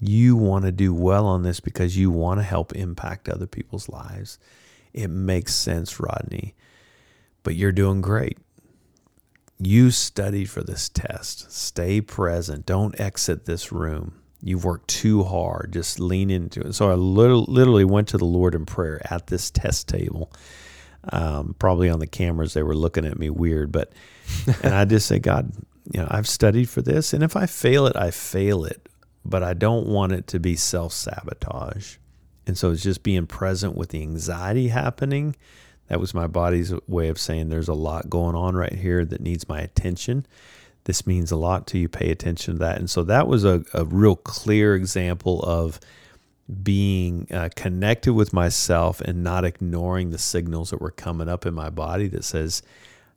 You 0.00 0.36
want 0.36 0.64
to 0.64 0.72
do 0.72 0.94
well 0.94 1.26
on 1.26 1.42
this 1.42 1.60
because 1.60 1.96
you 1.96 2.10
want 2.10 2.40
to 2.40 2.44
help 2.44 2.74
impact 2.74 3.28
other 3.28 3.46
people's 3.46 3.88
lives. 3.88 4.38
It 4.92 5.08
makes 5.08 5.54
sense, 5.54 6.00
Rodney. 6.00 6.54
But 7.42 7.54
you're 7.54 7.72
doing 7.72 8.00
great. 8.00 8.38
You 9.58 9.90
studied 9.90 10.48
for 10.48 10.62
this 10.62 10.88
test. 10.88 11.52
Stay 11.52 12.00
present. 12.00 12.64
Don't 12.64 12.98
exit 12.98 13.44
this 13.44 13.70
room. 13.70 14.14
You've 14.42 14.64
worked 14.64 14.88
too 14.88 15.22
hard. 15.22 15.72
Just 15.72 16.00
lean 16.00 16.30
into 16.30 16.60
it. 16.60 16.72
So 16.74 16.90
I 16.90 16.94
literally 16.94 17.84
went 17.84 18.08
to 18.08 18.18
the 18.18 18.24
Lord 18.24 18.54
in 18.54 18.66
prayer 18.66 19.00
at 19.10 19.26
this 19.26 19.50
test 19.50 19.88
table. 19.88 20.32
Um, 21.12 21.54
probably 21.58 21.88
on 21.88 21.98
the 21.98 22.06
cameras, 22.06 22.54
they 22.54 22.62
were 22.62 22.74
looking 22.74 23.06
at 23.06 23.18
me 23.18 23.30
weird, 23.30 23.72
but 23.72 23.92
and 24.62 24.74
I 24.74 24.84
just 24.84 25.06
say, 25.06 25.18
God, 25.18 25.52
you 25.92 26.00
know, 26.00 26.08
I've 26.10 26.28
studied 26.28 26.68
for 26.68 26.82
this, 26.82 27.12
and 27.14 27.22
if 27.24 27.36
I 27.36 27.46
fail 27.46 27.86
it, 27.86 27.96
I 27.96 28.10
fail 28.10 28.64
it, 28.64 28.88
but 29.24 29.42
I 29.42 29.54
don't 29.54 29.86
want 29.86 30.12
it 30.12 30.26
to 30.28 30.38
be 30.38 30.56
self 30.56 30.92
sabotage. 30.92 31.96
And 32.46 32.56
so 32.56 32.70
it's 32.70 32.82
just 32.82 33.02
being 33.02 33.26
present 33.26 33.76
with 33.76 33.90
the 33.90 34.02
anxiety 34.02 34.68
happening. 34.68 35.36
That 35.88 36.00
was 36.00 36.14
my 36.14 36.26
body's 36.26 36.72
way 36.86 37.08
of 37.08 37.18
saying 37.18 37.48
there's 37.48 37.68
a 37.68 37.74
lot 37.74 38.10
going 38.10 38.36
on 38.36 38.56
right 38.56 38.72
here 38.72 39.04
that 39.04 39.20
needs 39.20 39.48
my 39.48 39.60
attention 39.60 40.26
this 40.90 41.06
means 41.06 41.30
a 41.30 41.36
lot 41.36 41.68
to 41.68 41.78
you. 41.78 41.88
Pay 41.88 42.10
attention 42.10 42.54
to 42.54 42.58
that. 42.58 42.78
And 42.78 42.90
so 42.90 43.04
that 43.04 43.28
was 43.28 43.44
a, 43.44 43.62
a 43.72 43.84
real 43.84 44.16
clear 44.16 44.74
example 44.74 45.40
of 45.42 45.78
being 46.64 47.28
uh, 47.30 47.48
connected 47.54 48.12
with 48.14 48.32
myself 48.32 49.00
and 49.00 49.22
not 49.22 49.44
ignoring 49.44 50.10
the 50.10 50.18
signals 50.18 50.70
that 50.70 50.80
were 50.80 50.90
coming 50.90 51.28
up 51.28 51.46
in 51.46 51.54
my 51.54 51.70
body 51.70 52.08
that 52.08 52.24
says, 52.24 52.64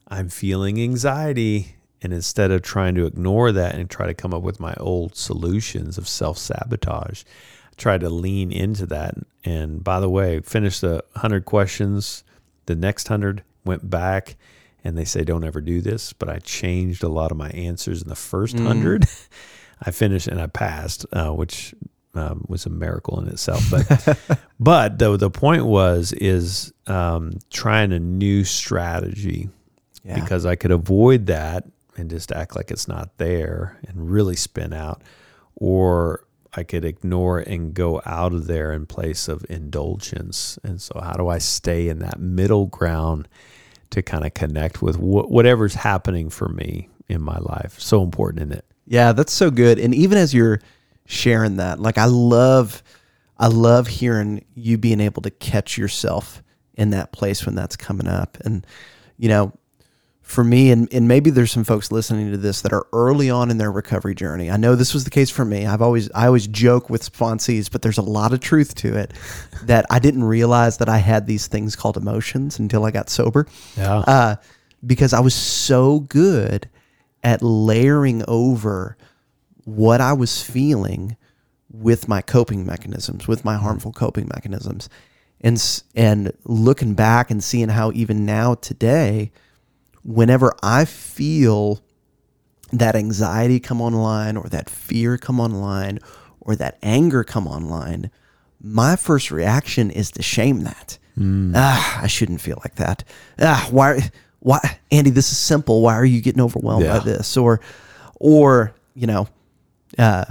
I'm 0.08 0.30
feeling 0.30 0.80
anxiety. 0.80 1.77
And 2.03 2.13
instead 2.13 2.51
of 2.51 2.62
trying 2.62 2.94
to 2.94 3.08
ignore 3.08 3.51
that 3.51 3.74
and 3.74 3.89
try 3.89 4.06
to 4.06 4.13
come 4.13 4.36
up 4.36 4.44
with 4.44 4.60
my 4.60 4.75
old 4.80 5.15
solutions 5.15 5.98
of 5.98 6.08
self 6.08 6.38
sabotage, 6.38 7.24
I 7.24 7.75
tried 7.75 8.01
to 8.01 8.10
lean 8.12 8.51
into 8.51 8.86
that. 8.86 9.15
And 9.44 9.84
by 9.84 10.00
the 10.00 10.12
way, 10.12 10.42
finished 10.42 10.82
the 10.82 11.03
100 11.13 11.44
questions. 11.46 12.24
The 12.68 12.75
next 12.75 13.10
100 13.10 13.42
went 13.65 13.89
back 13.89 14.36
and 14.84 14.98
they 14.98 15.06
say 15.06 15.24
don't 15.24 15.44
ever 15.44 15.62
do 15.62 15.82
this, 15.82 16.13
but 16.13 16.30
I 16.30 16.40
changed 16.40 17.04
a 17.04 17.10
lot 17.10 17.32
of 17.32 17.38
my 17.38 17.50
answers 17.50 18.02
in 18.02 18.10
the 18.10 18.16
first 18.16 18.56
mm. 18.56 18.66
hundred. 18.66 19.06
I 19.82 19.92
finished 19.92 20.28
and 20.28 20.40
I 20.40 20.48
passed, 20.48 21.06
uh, 21.12 21.32
which 21.32 21.74
um, 22.16 22.46
was 22.48 22.66
a 22.66 22.70
miracle 22.70 23.20
in 23.20 23.28
itself. 23.28 23.63
But 23.72 24.40
but 24.60 25.00
the 25.00 25.18
the 25.18 25.30
point 25.30 25.66
was 25.66 26.13
is 26.13 26.74
um, 26.88 27.34
trying 27.50 27.92
a 27.92 28.00
new 28.00 28.44
strategy 28.44 29.50
yeah. 30.04 30.20
because 30.20 30.46
I 30.46 30.56
could 30.56 30.72
avoid 30.72 31.28
that 31.28 31.66
and 31.98 32.10
just 32.10 32.32
act 32.32 32.56
like 32.56 32.72
it's 32.72 32.88
not 32.88 33.18
there 33.18 33.80
and 33.88 34.10
really 34.10 34.36
spin 34.36 34.74
out, 34.74 35.02
or 35.56 36.25
I 36.56 36.63
could 36.63 36.86
ignore 36.86 37.40
and 37.40 37.74
go 37.74 38.02
out 38.06 38.34
of 38.34 38.48
there 38.48 38.74
in 38.74 38.86
place 38.86 39.28
of 39.28 39.46
indulgence. 39.50 40.60
And 40.63 40.82
so, 40.82 41.00
how 41.02 41.13
do 41.13 41.28
I 41.28 41.40
stay 41.40 41.90
in 41.90 42.00
that 42.00 42.20
middle 42.20 42.68
ground? 42.68 43.28
To 43.94 44.02
kind 44.02 44.26
of 44.26 44.34
connect 44.34 44.82
with 44.82 44.98
wh- 44.98 45.30
whatever's 45.30 45.76
happening 45.76 46.30
for 46.30 46.50
me 46.50 46.90
in 47.08 47.22
my 47.22 47.38
life. 47.38 47.80
So 47.80 48.04
important 48.04 48.42
in 48.42 48.52
it. 48.52 48.66
Yeah, 48.86 49.14
that's 49.14 49.32
so 49.32 49.50
good. 49.50 49.80
And 49.80 49.94
even 49.94 50.18
as 50.18 50.34
you're 50.34 50.60
sharing 51.06 51.58
that, 51.58 51.80
like 51.80 51.98
I 51.98 52.06
love, 52.06 52.84
I 53.38 53.48
love 53.48 53.88
hearing 53.88 54.46
you 54.56 54.78
being 54.78 55.00
able 55.00 55.22
to 55.22 55.30
catch 55.30 55.78
yourself 55.78 56.44
in 56.76 56.90
that 56.90 57.12
place 57.12 57.46
when 57.46 57.56
that's 57.56 57.76
coming 57.76 58.08
up. 58.08 58.38
And, 58.44 58.66
you 59.18 59.30
know, 59.30 59.54
for 60.24 60.44
me, 60.44 60.72
and, 60.72 60.92
and 60.94 61.06
maybe 61.06 61.30
there's 61.30 61.51
some 61.51 61.65
folks 61.65 61.92
listening 61.92 62.32
to 62.32 62.38
this 62.38 62.62
that 62.62 62.72
are 62.72 62.88
early 62.94 63.30
on 63.30 63.51
in 63.51 63.58
their 63.58 63.72
recovery 63.72 64.15
journey. 64.15 64.50
I 64.50 64.56
know 64.56 64.74
this 64.74 64.94
was 64.94 65.03
the 65.03 65.10
case 65.10 65.30
for 65.30 65.44
me. 65.44 65.65
I've 65.65 65.82
always 65.82 66.10
I 66.12 66.27
always 66.27 66.48
joke 66.48 66.89
with 66.89 67.03
sponsees, 67.03 67.70
but 67.70 67.82
there's 67.82 67.98
a 67.98 68.03
lot 68.03 68.34
of 68.34 68.39
truth 68.39 68.74
to 68.75 68.98
it 68.98 69.12
that 69.63 69.86
I 69.89 70.00
didn't 70.00 70.24
realize 70.24 70.77
that 70.77 70.88
I 70.88 70.98
had 70.98 71.27
these 71.27 71.48
things 71.48 71.75
called 71.75 71.98
emotions 71.98 72.58
until 72.58 72.86
I 72.86 72.92
got 72.92 73.10
sober. 73.10 73.48
Yeah. 73.77 73.98
Uh, 73.98 74.36
because 74.86 75.13
I 75.13 75.20
was 75.20 75.36
so 75.36 76.00
good 76.00 76.70
at 77.22 77.42
layering 77.42 78.24
over 78.27 78.98
what 79.65 80.01
I 80.01 80.13
was 80.13 80.42
feeling 80.42 81.18
with 81.70 82.08
my 82.08 82.22
coping 82.22 82.65
mechanisms, 82.65 83.27
with 83.27 83.44
my 83.44 83.56
harmful 83.56 83.92
coping 83.92 84.30
mechanisms. 84.34 84.89
And 85.42 85.84
and 85.96 86.32
looking 86.46 86.94
back 86.94 87.30
and 87.30 87.44
seeing 87.44 87.68
how 87.68 87.92
even 87.92 88.25
now 88.25 88.56
today 88.56 89.34
whenever 90.04 90.54
I 90.62 90.86
feel 90.86 91.82
that 92.72 92.96
anxiety 92.96 93.60
come 93.60 93.82
online 93.82 94.38
or 94.38 94.48
that 94.50 94.70
fear 94.70 95.18
come 95.18 95.40
online 95.40 96.00
or 96.42 96.56
that 96.56 96.78
anger 96.82 97.24
come 97.24 97.48
online, 97.48 98.12
my 98.62 98.96
first 98.96 99.32
reaction 99.32 99.92
is 99.92 100.12
to 100.12 100.22
shame 100.22 100.62
that. 100.62 100.98
Mm. 101.18 101.54
Ah, 101.56 102.02
I 102.02 102.08
shouldn't 102.08 102.42
feel 102.42 102.60
like 102.64 102.76
that. 102.76 103.04
Ah, 103.40 103.68
why 103.72 104.10
why 104.40 104.60
Andy, 104.92 105.10
this 105.10 105.32
is 105.32 105.38
simple. 105.38 105.82
Why 105.82 105.94
are 105.96 106.06
you 106.06 106.22
getting 106.22 106.42
overwhelmed 106.42 106.86
yeah. 106.86 106.98
by 106.98 107.04
this? 107.04 107.38
Or 107.38 107.62
or, 108.16 108.74
you 108.96 109.08
know, 109.08 109.28
uh, 109.98 110.26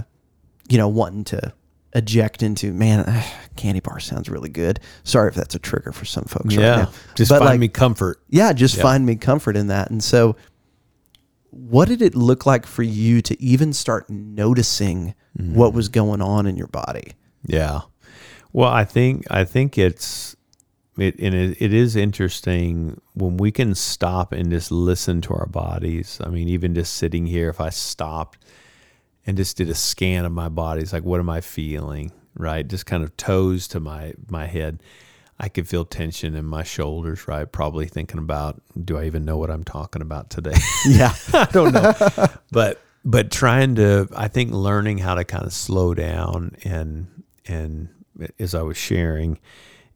you 0.69 0.79
know, 0.79 0.89
wanting 0.89 1.25
to 1.25 1.53
eject 1.95 2.43
into, 2.43 2.73
man, 2.73 3.23
candy 3.57 3.81
bar 3.81 4.01
sounds 4.01 4.29
really 4.29 4.49
good. 4.49 4.81
Sorry 5.05 5.29
if 5.29 5.35
that's 5.35 5.55
a 5.55 5.59
trigger 5.59 5.93
for 5.93 6.05
some 6.05 6.25
folks. 6.25 6.55
Yeah, 6.55 6.85
right 6.85 6.89
just 7.15 7.29
but 7.31 7.39
find 7.39 7.51
like, 7.51 7.61
me 7.61 7.69
comfort. 7.69 8.21
Yeah, 8.29 8.53
just 8.53 8.77
yeah. 8.77 8.83
find 8.83 9.07
me 9.07 9.17
comfort 9.17 9.57
in 9.57 9.69
that. 9.69 9.91
And 9.91 10.03
so, 10.03 10.37
what 11.51 11.89
did 11.89 12.03
it 12.03 12.15
look 12.15 12.47
like 12.47 12.67
for 12.67 12.83
you 12.83 13.21
to 13.23 13.41
even 13.43 13.73
start 13.73 14.09
noticing 14.09 15.15
mm. 15.39 15.53
what 15.55 15.75
was 15.75 15.89
going 15.89 16.23
on 16.23 16.47
in 16.47 16.57
your 16.57 16.69
body? 16.69 17.13
Yeah, 17.45 17.81
well, 18.53 18.71
I 18.71 18.85
think 18.85 19.27
I 19.31 19.45
think 19.45 19.79
it's 19.79 20.37
it 20.99 21.19
and 21.19 21.35
it, 21.35 21.57
it 21.61 21.73
is 21.73 21.97
interesting 21.97 23.01
when 23.15 23.37
we 23.39 23.51
can 23.51 23.75
stop 23.75 24.33
and 24.33 24.51
just 24.51 24.71
listen 24.71 25.21
to 25.23 25.35
our 25.35 25.47
bodies. 25.47 26.21
I 26.23 26.29
mean, 26.29 26.49
even 26.49 26.75
just 26.75 26.95
sitting 26.95 27.27
here, 27.27 27.49
if 27.49 27.61
I 27.61 27.71
stopped 27.71 28.39
and 29.27 29.37
just 29.37 29.57
did 29.57 29.69
a 29.69 29.75
scan 29.75 30.25
of 30.25 30.33
my 30.33 30.49
body. 30.49 30.83
It's 30.83 30.93
like, 30.93 31.05
what 31.05 31.21
am 31.21 31.31
I 31.31 31.41
feeling? 31.41 32.13
Right, 32.35 32.67
just 32.67 32.87
kind 32.87 33.05
of 33.05 33.17
toes 33.17 33.69
to 33.69 33.81
my 33.81 34.15
my 34.29 34.47
head. 34.47 34.83
I 35.39 35.49
could 35.49 35.67
feel 35.69 35.85
tension 35.85 36.35
in 36.35 36.45
my 36.45 36.63
shoulders. 36.63 37.29
Right, 37.29 37.51
probably 37.51 37.87
thinking 37.87 38.19
about, 38.19 38.63
do 38.83 38.97
I 38.97 39.05
even 39.05 39.25
know 39.25 39.37
what 39.37 39.51
I'm 39.51 39.65
talking 39.65 40.03
about 40.03 40.31
today? 40.31 40.55
Yeah, 40.87 41.15
I 41.35 41.45
don't 41.53 41.73
know. 41.73 41.93
but 42.51 42.81
but 43.05 43.31
trying 43.31 43.75
to, 43.77 44.09
I 44.17 44.29
think, 44.29 44.53
learning 44.53 44.99
how 44.99 45.15
to 45.15 45.25
kind 45.25 45.45
of 45.45 45.53
slow 45.53 45.95
down 45.95 46.57
and 46.65 47.07
and 47.47 47.89
as 48.39 48.55
I 48.55 48.63
was 48.63 48.77
sharing, 48.77 49.39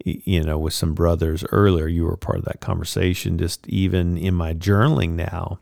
you 0.04 0.42
know, 0.42 0.58
with 0.58 0.72
some 0.74 0.94
brothers 0.94 1.44
earlier, 1.52 1.86
you 1.86 2.04
were 2.04 2.16
part 2.16 2.38
of 2.38 2.44
that 2.44 2.60
conversation. 2.60 3.38
Just 3.38 3.66
even 3.68 4.16
in 4.16 4.34
my 4.34 4.54
journaling 4.54 5.10
now, 5.12 5.60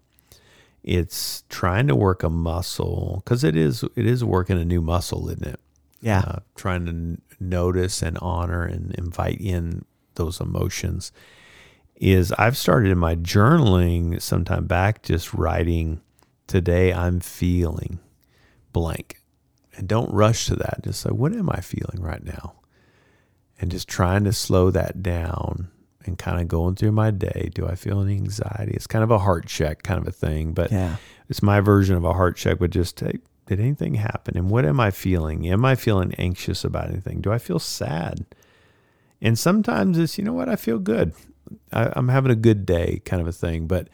it's 0.84 1.44
trying 1.48 1.88
to 1.88 1.96
work 1.96 2.22
a 2.22 2.28
muscle 2.28 3.22
because 3.24 3.42
it 3.42 3.56
is 3.56 3.82
it 3.96 4.06
is 4.06 4.22
working 4.22 4.58
a 4.58 4.64
new 4.64 4.82
muscle, 4.82 5.28
isn't 5.30 5.46
it? 5.46 5.60
Yeah. 6.00 6.20
Uh, 6.20 6.38
trying 6.54 6.84
to 6.84 6.90
n- 6.90 7.22
notice 7.40 8.02
and 8.02 8.18
honor 8.18 8.64
and 8.64 8.94
invite 8.96 9.40
in 9.40 9.86
those 10.16 10.40
emotions. 10.40 11.10
is 11.96 12.32
I've 12.32 12.58
started 12.58 12.90
in 12.90 12.98
my 12.98 13.16
journaling 13.16 14.20
sometime 14.20 14.66
back 14.66 15.02
just 15.02 15.32
writing 15.32 16.02
today 16.46 16.92
I'm 16.92 17.20
feeling 17.20 17.98
blank. 18.72 19.22
And 19.76 19.88
don't 19.88 20.12
rush 20.12 20.46
to 20.46 20.56
that. 20.56 20.82
Just 20.84 21.00
say, 21.00 21.10
what 21.10 21.32
am 21.32 21.48
I 21.50 21.60
feeling 21.60 22.00
right 22.00 22.22
now? 22.22 22.56
And 23.58 23.70
just 23.70 23.88
trying 23.88 24.24
to 24.24 24.32
slow 24.32 24.70
that 24.70 25.02
down 25.02 25.70
and 26.06 26.18
kind 26.18 26.40
of 26.40 26.48
going 26.48 26.74
through 26.74 26.92
my 26.92 27.10
day. 27.10 27.50
Do 27.54 27.66
I 27.66 27.74
feel 27.74 28.00
any 28.00 28.14
anxiety? 28.14 28.72
It's 28.74 28.86
kind 28.86 29.02
of 29.04 29.10
a 29.10 29.18
heart 29.18 29.46
check 29.46 29.82
kind 29.82 30.00
of 30.00 30.06
a 30.06 30.12
thing, 30.12 30.52
but 30.52 30.70
Yeah. 30.72 30.96
it's 31.28 31.42
my 31.42 31.60
version 31.60 31.96
of 31.96 32.04
a 32.04 32.12
heart 32.12 32.36
check, 32.36 32.58
but 32.58 32.70
just 32.70 32.98
hey, 33.00 33.18
did 33.46 33.60
anything 33.60 33.94
happen? 33.94 34.36
And 34.36 34.48
what 34.50 34.64
am 34.64 34.80
I 34.80 34.90
feeling? 34.90 35.46
Am 35.48 35.64
I 35.64 35.74
feeling 35.74 36.14
anxious 36.18 36.64
about 36.64 36.88
anything? 36.90 37.20
Do 37.20 37.30
I 37.32 37.38
feel 37.38 37.58
sad? 37.58 38.24
And 39.20 39.38
sometimes 39.38 39.98
it's, 39.98 40.18
you 40.18 40.24
know 40.24 40.32
what, 40.32 40.48
I 40.48 40.56
feel 40.56 40.78
good. 40.78 41.12
I, 41.72 41.92
I'm 41.94 42.08
having 42.08 42.32
a 42.32 42.36
good 42.36 42.64
day 42.66 43.00
kind 43.04 43.20
of 43.22 43.28
a 43.28 43.32
thing. 43.32 43.66
But 43.66 43.88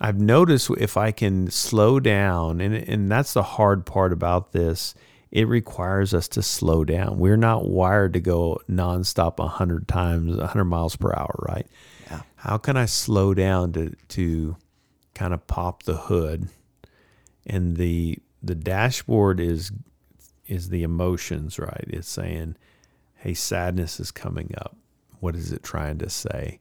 I've 0.00 0.20
noticed 0.20 0.70
if 0.78 0.96
I 0.96 1.10
can 1.12 1.50
slow 1.50 2.00
down, 2.00 2.60
and, 2.60 2.74
and 2.74 3.10
that's 3.10 3.32
the 3.32 3.42
hard 3.42 3.86
part 3.86 4.12
about 4.12 4.52
this, 4.52 4.94
it 5.32 5.48
requires 5.48 6.12
us 6.12 6.28
to 6.28 6.42
slow 6.42 6.84
down. 6.84 7.18
We're 7.18 7.38
not 7.38 7.66
wired 7.66 8.12
to 8.12 8.20
go 8.20 8.60
nonstop 8.70 9.38
100 9.38 9.88
times, 9.88 10.36
100 10.36 10.64
miles 10.66 10.94
per 10.94 11.10
hour, 11.14 11.34
right? 11.48 11.66
Yeah. 12.10 12.20
How 12.36 12.58
can 12.58 12.76
I 12.76 12.84
slow 12.84 13.32
down 13.32 13.72
to, 13.72 13.94
to 14.08 14.56
kind 15.14 15.32
of 15.32 15.46
pop 15.46 15.84
the 15.84 15.96
hood? 15.96 16.48
And 17.46 17.76
the 17.76 18.18
the 18.40 18.54
dashboard 18.54 19.40
is 19.40 19.72
is 20.46 20.68
the 20.68 20.82
emotions, 20.82 21.58
right? 21.58 21.86
It's 21.88 22.08
saying, 22.08 22.56
"Hey, 23.14 23.34
sadness 23.34 23.98
is 23.98 24.12
coming 24.12 24.54
up. 24.58 24.76
What 25.18 25.34
is 25.34 25.50
it 25.50 25.64
trying 25.64 25.98
to 25.98 26.10
say?" 26.10 26.60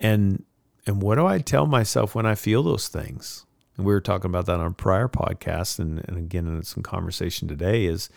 And 0.00 0.44
and 0.86 1.02
what 1.02 1.16
do 1.16 1.26
I 1.26 1.38
tell 1.38 1.66
myself 1.66 2.14
when 2.14 2.24
I 2.24 2.34
feel 2.34 2.62
those 2.62 2.88
things? 2.88 3.44
And 3.76 3.86
we 3.86 3.92
were 3.92 4.00
talking 4.00 4.30
about 4.30 4.46
that 4.46 4.58
on 4.60 4.66
a 4.66 4.70
prior 4.72 5.08
podcast, 5.08 5.78
and, 5.78 6.02
and 6.08 6.16
again 6.16 6.46
in 6.46 6.62
some 6.62 6.82
conversation 6.82 7.48
today 7.48 7.86
is 7.86 8.08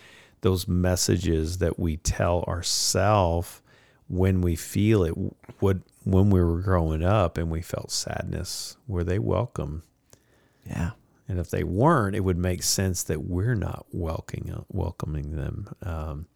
those 0.42 0.68
messages 0.68 1.58
that 1.58 1.78
we 1.78 1.98
tell 1.98 2.44
ourselves 2.44 3.62
when 4.08 4.42
we 4.42 4.56
feel 4.56 5.04
it. 5.04 5.14
What 5.60 5.78
when 6.04 6.30
we 6.30 6.42
were 6.42 6.62
growing 6.62 7.04
up 7.04 7.38
and 7.38 7.50
we 7.50 7.62
felt 7.62 7.92
sadness, 7.92 8.78
were 8.88 9.04
they 9.04 9.20
welcome? 9.20 9.84
Yeah. 10.66 10.92
And 11.28 11.40
if 11.40 11.52
they 11.52 11.64
weren't, 11.64 12.16
it 12.16 12.22
would 12.22 12.38
make 12.38 12.64
sense 12.64 13.04
that 13.04 13.24
we're 13.24 13.56
not 13.56 13.86
welcoming 13.92 14.66
welcoming 14.70 15.36
them. 15.36 15.68
Um, 15.84 16.28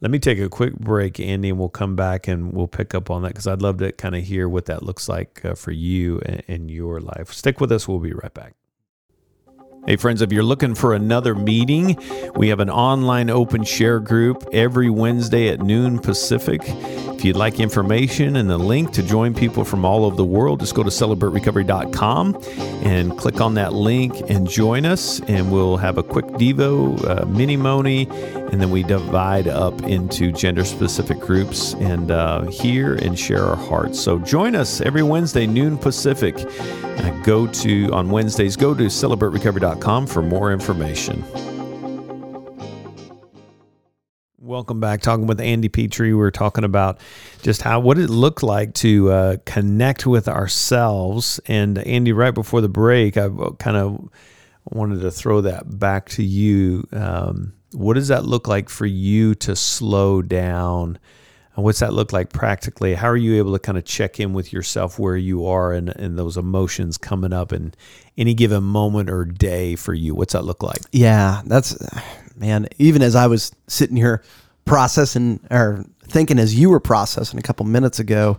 let 0.00 0.10
me 0.10 0.18
take 0.18 0.38
a 0.38 0.48
quick 0.48 0.74
break, 0.78 1.18
Andy, 1.18 1.48
and 1.48 1.58
we'll 1.58 1.68
come 1.68 1.96
back 1.96 2.28
and 2.28 2.52
we'll 2.52 2.68
pick 2.68 2.94
up 2.94 3.10
on 3.10 3.22
that 3.22 3.28
because 3.28 3.46
I'd 3.46 3.62
love 3.62 3.78
to 3.78 3.90
kind 3.92 4.14
of 4.14 4.22
hear 4.22 4.48
what 4.48 4.66
that 4.66 4.82
looks 4.82 5.08
like 5.08 5.44
uh, 5.44 5.54
for 5.54 5.72
you 5.72 6.20
and, 6.24 6.42
and 6.46 6.70
your 6.70 7.00
life. 7.00 7.32
Stick 7.32 7.60
with 7.60 7.72
us. 7.72 7.88
We'll 7.88 7.98
be 7.98 8.12
right 8.12 8.32
back. 8.32 8.54
Hey, 9.86 9.96
friends, 9.96 10.20
if 10.22 10.32
you're 10.32 10.42
looking 10.42 10.74
for 10.74 10.94
another 10.94 11.34
meeting, 11.34 11.98
we 12.36 12.48
have 12.48 12.60
an 12.60 12.68
online 12.68 13.30
open 13.30 13.64
share 13.64 14.00
group 14.00 14.44
every 14.52 14.90
Wednesday 14.90 15.48
at 15.48 15.60
noon 15.60 15.98
Pacific. 15.98 16.60
If 17.18 17.24
you'd 17.24 17.34
like 17.34 17.58
information 17.58 18.36
and 18.36 18.48
the 18.48 18.56
link 18.56 18.92
to 18.92 19.02
join 19.02 19.34
people 19.34 19.64
from 19.64 19.84
all 19.84 20.04
over 20.04 20.14
the 20.14 20.24
world, 20.24 20.60
just 20.60 20.76
go 20.76 20.84
to 20.84 20.88
celebraterecovery.com 20.88 22.40
and 22.84 23.18
click 23.18 23.40
on 23.40 23.54
that 23.54 23.72
link 23.72 24.30
and 24.30 24.48
join 24.48 24.86
us. 24.86 25.18
And 25.22 25.50
we'll 25.50 25.78
have 25.78 25.98
a 25.98 26.04
quick 26.04 26.26
Devo, 26.26 27.04
uh, 27.04 27.26
mini 27.26 27.56
Moni, 27.56 28.06
and 28.08 28.60
then 28.60 28.70
we 28.70 28.84
divide 28.84 29.48
up 29.48 29.82
into 29.82 30.30
gender 30.30 30.64
specific 30.64 31.18
groups 31.18 31.74
and 31.74 32.12
uh, 32.12 32.42
hear 32.42 32.94
and 32.94 33.18
share 33.18 33.44
our 33.46 33.56
hearts. 33.56 33.98
So 33.98 34.20
join 34.20 34.54
us 34.54 34.80
every 34.80 35.02
Wednesday, 35.02 35.44
noon 35.44 35.76
Pacific. 35.76 36.36
Uh, 36.38 37.10
go 37.24 37.48
to, 37.48 37.90
on 37.92 38.10
Wednesdays, 38.10 38.54
go 38.54 38.74
to 38.74 38.84
celebraterecovery.com 38.84 40.06
for 40.06 40.22
more 40.22 40.52
information. 40.52 41.24
Welcome 44.48 44.80
back. 44.80 45.02
Talking 45.02 45.26
with 45.26 45.42
Andy 45.42 45.68
Petry, 45.68 46.16
we 46.16 46.24
are 46.24 46.30
talking 46.30 46.64
about 46.64 47.00
just 47.42 47.60
how 47.60 47.80
what 47.80 47.98
it 47.98 48.08
looked 48.08 48.42
like 48.42 48.72
to 48.76 49.10
uh, 49.10 49.36
connect 49.44 50.06
with 50.06 50.26
ourselves. 50.26 51.38
And 51.48 51.76
Andy, 51.76 52.14
right 52.14 52.32
before 52.32 52.62
the 52.62 52.68
break, 52.70 53.18
I 53.18 53.28
kind 53.58 53.76
of 53.76 54.08
wanted 54.64 55.02
to 55.02 55.10
throw 55.10 55.42
that 55.42 55.78
back 55.78 56.08
to 56.12 56.22
you. 56.22 56.88
Um, 56.92 57.52
what 57.72 57.92
does 57.92 58.08
that 58.08 58.24
look 58.24 58.48
like 58.48 58.70
for 58.70 58.86
you 58.86 59.34
to 59.34 59.54
slow 59.54 60.22
down? 60.22 60.98
And 61.58 61.64
what's 61.64 61.80
that 61.80 61.92
look 61.92 62.12
like 62.12 62.32
practically? 62.32 62.94
How 62.94 63.08
are 63.08 63.16
you 63.16 63.36
able 63.38 63.52
to 63.52 63.58
kind 63.58 63.76
of 63.76 63.84
check 63.84 64.20
in 64.20 64.32
with 64.32 64.52
yourself 64.52 64.96
where 64.96 65.16
you 65.16 65.44
are 65.44 65.72
and, 65.72 65.88
and 65.88 66.16
those 66.16 66.36
emotions 66.36 66.96
coming 66.96 67.32
up 67.32 67.52
in 67.52 67.74
any 68.16 68.32
given 68.32 68.62
moment 68.62 69.10
or 69.10 69.24
day 69.24 69.74
for 69.74 69.92
you? 69.92 70.14
What's 70.14 70.34
that 70.34 70.44
look 70.44 70.62
like? 70.62 70.78
Yeah, 70.92 71.42
that's 71.46 71.76
man. 72.36 72.68
Even 72.78 73.02
as 73.02 73.16
I 73.16 73.26
was 73.26 73.50
sitting 73.66 73.96
here 73.96 74.22
processing 74.66 75.40
or 75.50 75.84
thinking 76.04 76.38
as 76.38 76.54
you 76.54 76.70
were 76.70 76.78
processing 76.78 77.40
a 77.40 77.42
couple 77.42 77.66
minutes 77.66 77.98
ago, 77.98 78.38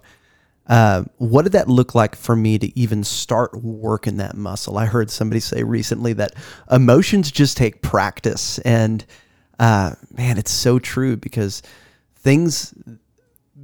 uh, 0.68 1.04
what 1.18 1.42
did 1.42 1.52
that 1.52 1.68
look 1.68 1.94
like 1.94 2.16
for 2.16 2.38
me 2.38 2.58
to 2.58 2.80
even 2.80 3.04
start 3.04 3.54
working 3.62 4.16
that 4.16 4.38
muscle? 4.38 4.78
I 4.78 4.86
heard 4.86 5.12
somebody 5.12 5.42
say 5.42 5.64
recently 5.64 6.14
that 6.14 6.36
emotions 6.72 7.34
just 7.34 7.58
take 7.58 7.82
practice, 7.82 8.60
and 8.60 9.06
uh, 9.60 9.96
man, 10.16 10.38
it's 10.38 10.52
so 10.52 10.80
true 10.80 11.18
because 11.18 11.62
things 12.16 12.74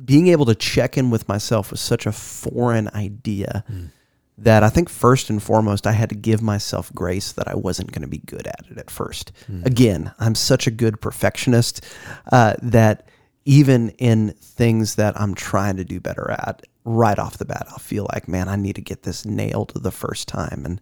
being 0.06 0.28
able 0.28 0.46
to 0.46 0.56
check 0.56 0.98
in 0.98 1.10
with 1.10 1.28
myself 1.28 1.72
was 1.72 1.82
such 1.82 2.06
a 2.06 2.12
foreign 2.12 2.88
idea 2.90 3.64
mm. 3.70 3.90
that 4.38 4.64
I 4.64 4.70
think 4.70 4.90
first 4.90 5.30
and 5.30 5.42
foremost 5.42 5.88
I 5.88 5.94
had 5.94 6.10
to 6.10 6.16
give 6.16 6.42
myself 6.42 6.94
grace 6.94 7.32
that 7.34 7.48
I 7.48 7.56
wasn't 7.56 7.92
going 7.92 8.04
to 8.04 8.08
be 8.08 8.20
good 8.20 8.48
at 8.48 8.66
it 8.70 8.78
at 8.78 8.90
first. 8.90 9.32
Mm. 9.52 9.66
Again, 9.66 10.12
I'm 10.20 10.36
such 10.36 10.68
a 10.68 10.72
good 10.72 11.02
perfectionist 11.02 11.84
uh, 12.32 12.56
that 12.62 13.08
even 13.46 13.90
in 13.92 14.32
things 14.32 14.96
that 14.96 15.20
I'm 15.20 15.36
trying 15.36 15.78
to 15.78 15.84
do 15.84 16.00
better 16.00 16.32
at, 16.32 16.66
right 16.84 17.18
off 17.18 17.38
the 17.38 17.46
bat, 17.46 17.66
I'll 17.70 17.78
feel 17.78 18.08
like, 18.14 18.28
man, 18.28 18.48
I 18.48 18.56
need 18.56 18.76
to 18.76 18.82
get 18.82 19.04
this 19.04 19.26
nailed 19.26 19.72
the 19.76 19.92
first 19.92 20.28
time, 20.28 20.64
and 20.66 20.80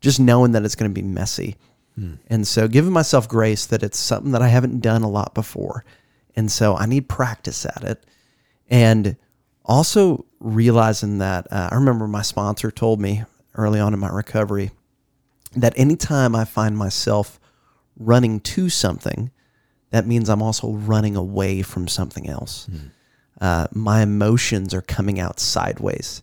just 0.00 0.18
knowing 0.18 0.52
that 0.52 0.64
it's 0.64 0.74
going 0.74 0.90
to 0.90 0.94
be 0.94 1.06
messy. 1.06 1.56
Mm. 1.98 2.18
And 2.28 2.46
so 2.46 2.68
giving 2.68 2.92
myself 2.92 3.28
grace 3.28 3.66
that 3.66 3.82
it's 3.82 3.98
something 3.98 4.32
that 4.32 4.42
I 4.42 4.48
haven't 4.48 4.80
done 4.80 5.02
a 5.02 5.10
lot 5.10 5.34
before. 5.34 5.84
And 6.34 6.50
so 6.50 6.74
I 6.76 6.86
need 6.86 7.08
practice 7.08 7.66
at 7.66 7.84
it. 7.84 8.04
And 8.72 9.16
also 9.64 10.24
realizing 10.40 11.18
that 11.18 11.46
uh, 11.52 11.68
I 11.70 11.74
remember 11.76 12.08
my 12.08 12.22
sponsor 12.22 12.70
told 12.70 13.00
me 13.00 13.22
early 13.54 13.78
on 13.78 13.92
in 13.92 14.00
my 14.00 14.08
recovery 14.08 14.70
that 15.54 15.74
anytime 15.76 16.34
I 16.34 16.46
find 16.46 16.76
myself 16.76 17.38
running 17.96 18.40
to 18.40 18.70
something, 18.70 19.30
that 19.90 20.06
means 20.06 20.30
I'm 20.30 20.42
also 20.42 20.72
running 20.72 21.14
away 21.16 21.60
from 21.60 21.86
something 21.86 22.28
else. 22.28 22.66
Uh, 23.40 23.66
my 23.72 24.00
emotions 24.02 24.72
are 24.72 24.80
coming 24.80 25.20
out 25.20 25.38
sideways. 25.38 26.22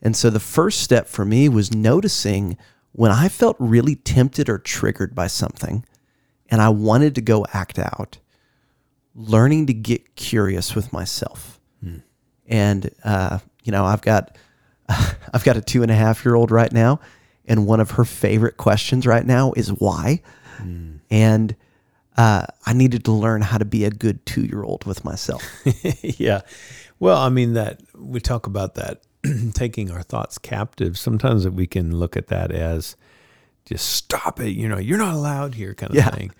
And 0.00 0.16
so 0.16 0.30
the 0.30 0.40
first 0.40 0.80
step 0.80 1.06
for 1.06 1.24
me 1.24 1.48
was 1.50 1.74
noticing 1.74 2.56
when 2.92 3.10
I 3.10 3.28
felt 3.28 3.56
really 3.58 3.96
tempted 3.96 4.48
or 4.48 4.58
triggered 4.58 5.14
by 5.14 5.26
something 5.26 5.84
and 6.48 6.62
I 6.62 6.70
wanted 6.70 7.14
to 7.16 7.20
go 7.20 7.44
act 7.52 7.78
out, 7.78 8.18
learning 9.14 9.66
to 9.66 9.74
get 9.74 10.16
curious 10.16 10.74
with 10.74 10.92
myself. 10.92 11.53
And, 12.46 12.90
uh, 13.04 13.38
you 13.62 13.72
know, 13.72 13.84
I've 13.84 14.02
got, 14.02 14.36
I've 14.88 15.44
got 15.44 15.56
a 15.56 15.60
two 15.62 15.82
and 15.82 15.90
a 15.90 15.94
half 15.94 16.24
year 16.24 16.34
old 16.34 16.50
right 16.50 16.72
now. 16.72 17.00
And 17.46 17.66
one 17.66 17.80
of 17.80 17.92
her 17.92 18.04
favorite 18.04 18.56
questions 18.56 19.06
right 19.06 19.24
now 19.24 19.52
is 19.56 19.68
why. 19.70 20.22
And 21.10 21.54
uh, 22.16 22.46
I 22.64 22.72
needed 22.72 23.04
to 23.04 23.12
learn 23.12 23.42
how 23.42 23.58
to 23.58 23.64
be 23.64 23.84
a 23.84 23.90
good 23.90 24.24
two 24.24 24.42
year 24.44 24.62
old 24.62 24.84
with 24.84 25.04
myself. 25.04 25.42
yeah. 26.02 26.40
Well, 27.00 27.18
I 27.18 27.28
mean 27.28 27.54
that 27.54 27.80
we 27.94 28.20
talk 28.20 28.46
about 28.46 28.76
that 28.76 29.02
taking 29.54 29.90
our 29.90 30.02
thoughts 30.02 30.38
captive. 30.38 30.96
Sometimes 30.98 31.46
we 31.48 31.66
can 31.66 31.96
look 31.96 32.16
at 32.16 32.28
that 32.28 32.50
as 32.50 32.96
just 33.66 33.88
stop 33.90 34.40
it. 34.40 34.50
You 34.50 34.68
know, 34.68 34.78
you're 34.78 34.98
not 34.98 35.14
allowed 35.14 35.54
here, 35.54 35.74
kind 35.74 35.90
of 35.90 35.96
Yeah. 35.96 36.10
thing. 36.10 36.30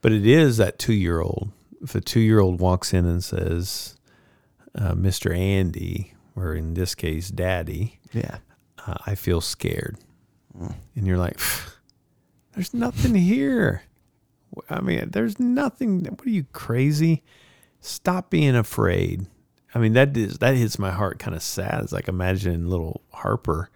But 0.00 0.12
it 0.12 0.26
is 0.26 0.56
that 0.58 0.78
two 0.78 0.94
year 0.94 1.20
old. 1.20 1.50
If 1.82 1.94
a 1.94 2.00
two 2.00 2.20
year 2.20 2.38
old 2.40 2.60
walks 2.60 2.94
in 2.94 3.04
and 3.04 3.22
says, 3.22 3.96
uh, 4.74 4.92
"Mr. 4.94 5.36
Andy," 5.36 6.14
or 6.36 6.54
in 6.54 6.74
this 6.74 6.94
case, 6.94 7.30
Daddy, 7.30 8.00
yeah. 8.12 8.38
uh, 8.86 8.96
I 9.06 9.14
feel 9.14 9.40
scared, 9.40 9.98
and 10.58 11.06
you're 11.06 11.18
like, 11.18 11.38
"There's 12.54 12.74
nothing 12.74 13.14
here." 13.14 13.82
I 14.70 14.80
mean, 14.80 15.10
there's 15.10 15.38
nothing. 15.38 16.04
What 16.04 16.26
are 16.26 16.30
you 16.30 16.46
crazy? 16.52 17.22
Stop 17.80 18.30
being 18.30 18.56
afraid. 18.56 19.26
I 19.74 19.78
mean, 19.78 19.94
that 19.94 20.16
is 20.16 20.38
that 20.38 20.56
hits 20.56 20.78
my 20.78 20.90
heart 20.90 21.18
kind 21.18 21.36
of 21.36 21.42
sad. 21.42 21.82
It's 21.82 21.92
like 21.92 22.08
imagining 22.08 22.68
little 22.68 23.02
Harper 23.10 23.70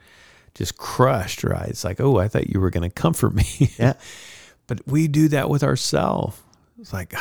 just 0.55 0.77
crushed. 0.77 1.45
Right? 1.45 1.69
It's 1.69 1.85
like, 1.85 2.01
oh, 2.01 2.19
I 2.19 2.29
thought 2.29 2.49
you 2.51 2.61
were 2.61 2.71
going 2.71 2.89
to 2.89 2.95
comfort 2.95 3.35
me. 3.35 3.71
Yeah. 3.79 3.95
but 4.67 4.87
we 4.87 5.09
do 5.09 5.29
that 5.29 5.51
with 5.51 5.65
ourselves. 5.65 6.41
It's 6.81 6.93
like, 6.93 7.13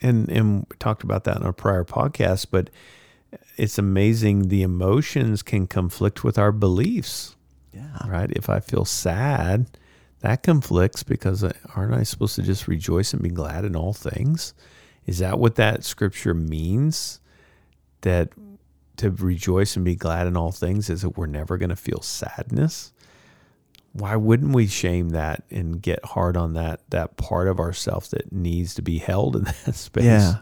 and 0.00 0.28
and 0.28 0.66
we 0.70 0.76
talked 0.78 1.02
about 1.02 1.24
that 1.24 1.36
in 1.36 1.42
our 1.42 1.52
prior 1.52 1.84
podcast. 1.84 2.46
But 2.50 2.70
it's 3.56 3.78
amazing 3.78 4.48
the 4.48 4.62
emotions 4.62 5.42
can 5.42 5.66
conflict 5.66 6.24
with 6.24 6.38
our 6.38 6.52
beliefs. 6.52 7.36
Yeah. 7.72 8.08
Right? 8.08 8.30
If 8.32 8.48
I 8.48 8.60
feel 8.60 8.84
sad, 8.84 9.66
that 10.20 10.42
conflicts 10.42 11.02
because 11.02 11.44
uh, 11.44 11.52
aren't 11.76 11.94
I 11.94 12.02
supposed 12.02 12.36
to 12.36 12.42
just 12.42 12.66
rejoice 12.66 13.12
and 13.12 13.22
be 13.22 13.28
glad 13.28 13.64
in 13.64 13.76
all 13.76 13.92
things? 13.92 14.54
Is 15.06 15.18
that 15.18 15.38
what 15.38 15.56
that 15.56 15.84
scripture 15.84 16.34
means? 16.34 17.20
That 18.02 18.30
to 18.96 19.10
rejoice 19.10 19.76
and 19.76 19.84
be 19.84 19.94
glad 19.94 20.26
in 20.26 20.36
all 20.36 20.52
things 20.52 20.90
is 20.90 21.02
that 21.02 21.16
we're 21.16 21.26
never 21.26 21.56
going 21.56 21.70
to 21.70 21.76
feel 21.76 22.02
sadness? 22.02 22.92
Why 23.98 24.16
wouldn't 24.16 24.54
we 24.54 24.66
shame 24.66 25.10
that 25.10 25.44
and 25.50 25.80
get 25.80 26.04
hard 26.04 26.36
on 26.36 26.54
that 26.54 26.80
that 26.90 27.16
part 27.16 27.48
of 27.48 27.58
ourselves 27.60 28.10
that 28.10 28.32
needs 28.32 28.74
to 28.74 28.82
be 28.82 28.98
held 28.98 29.36
in 29.36 29.42
that 29.64 29.74
space? 29.74 30.04
Yeah. 30.04 30.34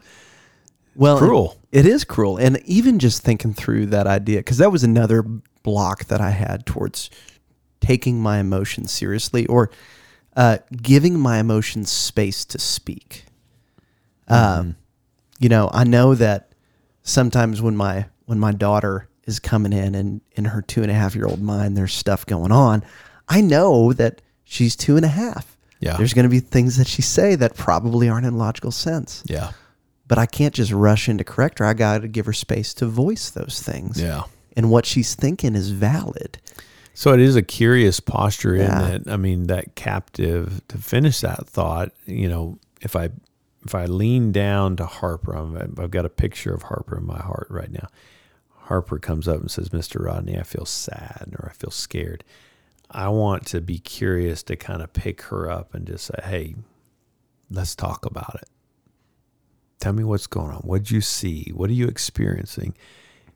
Well, 0.95 1.19
Cruel. 1.19 1.57
It 1.71 1.85
is 1.85 2.03
cruel. 2.03 2.37
And 2.37 2.59
even 2.65 2.97
just 2.97 3.21
thinking 3.21 3.53
through 3.53 3.87
that 3.87 4.07
idea, 4.07 4.39
because 4.39 4.57
that 4.57 4.71
was 4.71 4.83
another 4.83 5.23
block 5.61 6.05
that 6.05 6.21
I 6.21 6.31
had 6.31 6.65
towards 6.65 7.11
taking 7.79 8.19
my 8.19 8.39
emotions 8.39 8.91
seriously 8.91 9.45
or 9.45 9.69
uh, 10.35 10.57
giving 10.75 11.19
my 11.19 11.39
emotions 11.39 11.91
space 11.91 12.45
to 12.45 12.59
speak. 12.59 13.25
Um, 14.27 14.75
you 15.39 15.49
know, 15.49 15.69
I 15.71 15.83
know 15.83 16.15
that 16.15 16.51
sometimes 17.03 17.61
when 17.61 17.77
my 17.77 18.05
when 18.25 18.39
my 18.39 18.51
daughter 18.51 19.07
is 19.25 19.39
coming 19.39 19.73
in 19.73 19.95
and 19.95 20.21
in 20.33 20.45
her 20.45 20.61
two 20.61 20.81
and 20.81 20.91
a 20.91 20.93
half 20.93 21.15
year 21.15 21.25
old 21.25 21.41
mind, 21.41 21.77
there's 21.77 21.93
stuff 21.93 22.25
going 22.25 22.51
on. 22.51 22.83
I 23.29 23.41
know 23.41 23.93
that 23.93 24.21
she's 24.43 24.75
two 24.75 24.95
and 24.95 25.05
a 25.05 25.09
half. 25.09 25.57
Yeah. 25.79 25.97
There's 25.97 26.13
going 26.13 26.23
to 26.23 26.29
be 26.29 26.39
things 26.39 26.77
that 26.77 26.87
she 26.87 27.01
say 27.01 27.35
that 27.35 27.55
probably 27.55 28.09
aren't 28.09 28.25
in 28.25 28.37
logical 28.37 28.71
sense 28.71 29.23
Yeah. 29.27 29.51
but 30.07 30.17
I 30.17 30.25
can't 30.25 30.53
just 30.53 30.71
rush 30.71 31.07
in 31.07 31.17
to 31.19 31.23
correct 31.23 31.59
her. 31.59 31.65
I 31.65 31.73
got 31.73 32.01
to 32.01 32.07
give 32.07 32.25
her 32.25 32.33
space 32.33 32.73
to 32.75 32.87
voice 32.87 33.29
those 33.29 33.61
things. 33.61 34.01
Yeah. 34.01 34.23
And 34.55 34.71
what 34.71 34.85
she's 34.87 35.13
thinking 35.13 35.53
is 35.55 35.69
valid. 35.69 36.39
So 36.95 37.13
it 37.13 37.19
is 37.19 37.35
a 37.35 37.43
curious 37.43 37.99
posture 37.99 38.55
Yeah. 38.55 38.87
in 38.87 38.93
it. 38.93 39.07
I 39.07 39.17
mean, 39.17 39.45
that 39.47 39.75
captive 39.75 40.61
to 40.69 40.77
finish 40.79 41.19
that 41.21 41.47
thought, 41.47 41.91
you 42.07 42.27
know, 42.27 42.57
if 42.81 42.95
I 42.95 43.09
if 43.65 43.75
I 43.75 43.85
lean 43.85 44.31
down 44.31 44.77
to 44.77 44.85
Harper, 44.85 45.33
I'm, 45.33 45.75
I've 45.77 45.91
got 45.91 46.05
a 46.05 46.09
picture 46.09 46.53
of 46.53 46.63
Harper 46.63 46.97
in 46.97 47.05
my 47.05 47.19
heart 47.19 47.47
right 47.49 47.69
now. 47.71 47.87
Harper 48.61 48.97
comes 48.97 49.27
up 49.27 49.41
and 49.41 49.51
says, 49.51 49.69
"Mr. 49.69 50.03
Rodney, 50.03 50.39
I 50.39 50.43
feel 50.43 50.65
sad 50.65 51.35
or 51.37 51.49
I 51.49 51.53
feel 51.53 51.71
scared." 51.71 52.23
I 52.89 53.09
want 53.09 53.45
to 53.47 53.61
be 53.61 53.79
curious 53.79 54.43
to 54.43 54.55
kind 54.55 54.81
of 54.81 54.93
pick 54.93 55.21
her 55.23 55.49
up 55.49 55.73
and 55.73 55.85
just 55.85 56.05
say, 56.05 56.21
"Hey, 56.23 56.55
let's 57.49 57.75
talk 57.75 58.05
about 58.05 58.35
it. 58.35 58.49
Tell 59.79 59.93
me 59.93 60.03
what's 60.03 60.27
going 60.27 60.51
on. 60.51 60.61
What 60.61 60.79
did 60.79 60.91
you 60.91 61.01
see? 61.01 61.51
What 61.53 61.69
are 61.69 61.73
you 61.73 61.87
experiencing? 61.87 62.75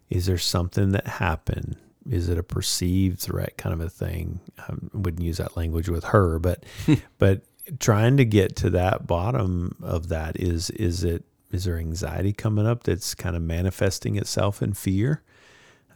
Is 0.10 0.26
there 0.26 0.38
something 0.38 0.92
that 0.92 1.08
happened? 1.08 1.78
Is 2.10 2.30
it 2.30 2.38
a 2.38 2.44
perceived 2.44 3.20
threat 3.20 3.58
kind 3.58 3.74
of 3.74 3.82
a 3.82 3.90
thing? 3.90 4.40
I 4.58 4.74
wouldn't 4.94 5.24
use 5.24 5.38
that 5.38 5.56
language 5.56 5.88
with 5.88 6.06
her, 6.06 6.40
but 6.40 6.66
but 7.20 7.44
trying 7.80 8.18
to 8.18 8.26
get 8.26 8.56
to 8.58 8.70
that 8.72 9.06
bottom 9.06 9.76
of 9.82 10.10
that 10.10 10.40
is 10.40 10.72
is 10.72 11.04
it 11.04 11.24
is 11.52 11.66
there 11.66 11.78
anxiety 11.78 12.34
coming 12.34 12.66
up 12.66 12.84
that's 12.84 13.14
kind 13.14 13.36
of 13.36 13.42
manifesting 13.42 14.16
itself 14.16 14.62
in 14.62 14.74
fear? 14.74 15.22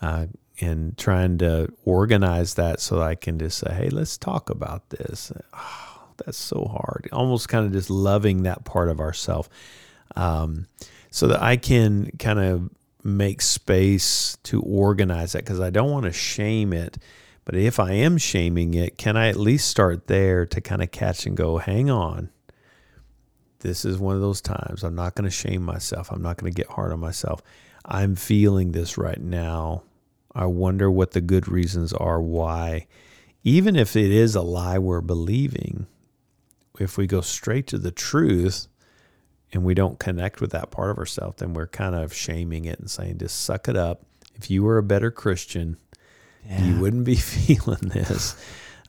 Uh, 0.02 0.28
and 0.62 0.98
trying 0.98 1.38
to 1.40 1.72
organize 1.84 2.56
that 2.56 2.80
so 2.80 3.02
I 3.02 3.16
can 3.16 3.40
just 3.40 3.58
say, 3.58 3.74
hey, 3.74 3.90
let's 3.90 4.18
talk 4.18 4.50
about 4.50 4.90
this. 4.90 5.32
Oh, 5.54 6.10
that's 6.18 6.38
so 6.38 6.66
hard. 6.66 7.10
Almost 7.12 7.50
kind 7.50 7.66
of 7.66 7.72
just 7.72 7.90
loving 7.90 8.44
that 8.44 8.64
part 8.66 8.90
of 8.90 9.00
ourself 9.00 9.50
um, 10.16 10.68
so 11.12 11.28
that 11.28 11.42
I 11.42 11.58
can 11.58 12.12
kind 12.20 12.40
of 12.40 12.70
make 13.04 13.42
space 13.42 14.38
to 14.44 14.62
organize 14.62 15.34
that 15.34 15.44
because 15.44 15.60
I 15.60 15.70
don't 15.70 15.92
want 15.92 16.06
to 16.06 16.12
shame 16.12 16.74
it. 16.74 16.98
But 17.44 17.56
if 17.56 17.80
I 17.80 17.92
am 17.92 18.18
shaming 18.18 18.74
it, 18.74 18.98
can 18.98 19.16
I 19.16 19.28
at 19.28 19.36
least 19.36 19.70
start 19.70 20.08
there 20.08 20.48
to 20.48 20.62
kind 20.62 20.82
of 20.82 20.90
catch 20.92 21.28
and 21.28 21.38
go, 21.38 21.60
hang 21.60 21.92
on? 21.92 22.30
This 23.60 23.86
is 23.86 24.00
one 24.00 24.16
of 24.16 24.22
those 24.22 24.42
times. 24.42 24.84
I'm 24.84 24.96
not 24.96 25.16
going 25.16 25.26
to 25.26 25.32
shame 25.32 25.62
myself. 25.62 26.12
I'm 26.12 26.22
not 26.22 26.38
going 26.38 26.52
to 26.52 26.56
get 26.56 26.72
hard 26.72 26.92
on 26.92 27.00
myself. 27.00 27.42
I'm 27.84 28.16
feeling 28.16 28.72
this 28.72 28.98
right 28.98 29.22
now. 29.22 29.84
I 30.36 30.46
wonder 30.48 30.92
what 30.92 31.12
the 31.12 31.22
good 31.22 31.48
reasons 31.48 31.94
are 31.94 32.22
why, 32.22 32.88
even 33.44 33.76
if 33.76 33.96
it 33.96 34.12
is 34.12 34.36
a 34.36 34.42
lie 34.42 34.78
we're 34.78 35.02
believing, 35.02 35.88
if 36.80 36.98
we 36.98 37.08
go 37.08 37.22
straight 37.22 37.68
to 37.68 37.78
the 37.78 37.92
truth 37.92 38.68
and 39.54 39.64
we 39.64 39.74
don't 39.74 39.98
connect 39.98 40.42
with 40.42 40.52
that 40.52 40.72
part 40.72 40.90
of 40.90 40.98
ourselves, 40.98 41.38
then 41.38 41.54
we're 41.54 41.68
kind 41.68 41.96
of 41.96 42.14
shaming 42.14 42.66
it 42.66 42.80
and 42.80 42.92
saying, 42.92 43.18
just 43.18 43.44
suck 43.44 43.70
it 43.70 43.78
up. 43.78 44.06
If 44.36 44.52
you 44.52 44.64
were 44.64 44.78
a 44.78 44.84
better 44.84 45.10
Christian, 45.10 45.78
you 46.62 46.80
wouldn't 46.80 47.06
be 47.06 47.16
feeling 47.16 47.90
this, 47.90 48.36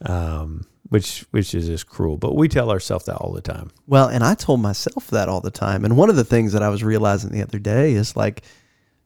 um, 0.05 0.67
which 0.89 1.27
which 1.31 1.55
is 1.55 1.69
just 1.69 1.87
cruel. 1.87 2.17
But 2.17 2.35
we 2.35 2.49
tell 2.49 2.71
ourselves 2.71 3.07
that 3.07 3.17
all 3.17 3.33
the 3.33 3.41
time. 3.41 3.71
Well, 3.87 4.09
and 4.09 4.25
I 4.25 4.35
told 4.35 4.61
myself 4.61 5.09
that 5.09 5.29
all 5.29 5.41
the 5.41 5.51
time. 5.51 5.85
And 5.85 5.97
one 5.97 6.11
of 6.11 6.17
the 6.17 6.25
things 6.25 6.53
that 6.53 6.63
I 6.63 6.69
was 6.69 6.83
realizing 6.83 7.31
the 7.31 7.43
other 7.43 7.59
day 7.59 7.93
is 7.93 8.17
like, 8.17 8.43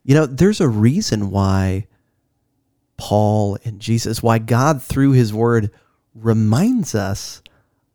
you 0.03 0.15
know, 0.15 0.27
there's 0.27 0.61
a 0.61 0.69
reason 0.69 1.31
why 1.31 1.87
Paul 3.01 3.57
and 3.65 3.81
Jesus, 3.81 4.23
why 4.23 4.39
God 4.39 4.83
through 4.83 5.13
his 5.13 5.33
word 5.33 5.71
reminds 6.15 6.95
us 6.95 7.43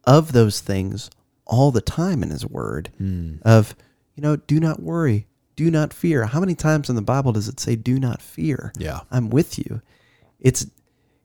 of 0.04 0.32
those 0.32 0.60
things 0.60 1.12
all 1.46 1.72
the 1.72 1.80
time 1.80 2.24
in 2.24 2.32
his 2.32 2.44
word 2.44 2.90
hmm. 2.98 3.36
of, 3.44 3.76
you 4.16 4.24
know, 4.24 4.36
do 4.36 4.60
not 4.60 4.82
worry, 4.82 5.28
do 5.56 5.70
not 5.70 5.94
fear. 5.94 6.26
How 6.26 6.40
many 6.40 6.56
times 6.56 6.90
in 6.90 6.96
the 6.96 7.04
Bible 7.04 7.32
does 7.32 7.48
it 7.48 7.60
say 7.60 7.76
do 7.76 8.00
not 8.00 8.20
fear? 8.20 8.74
Yeah. 8.80 9.02
I'm 9.12 9.30
with 9.30 9.60
you. 9.60 9.82
It's 10.40 10.66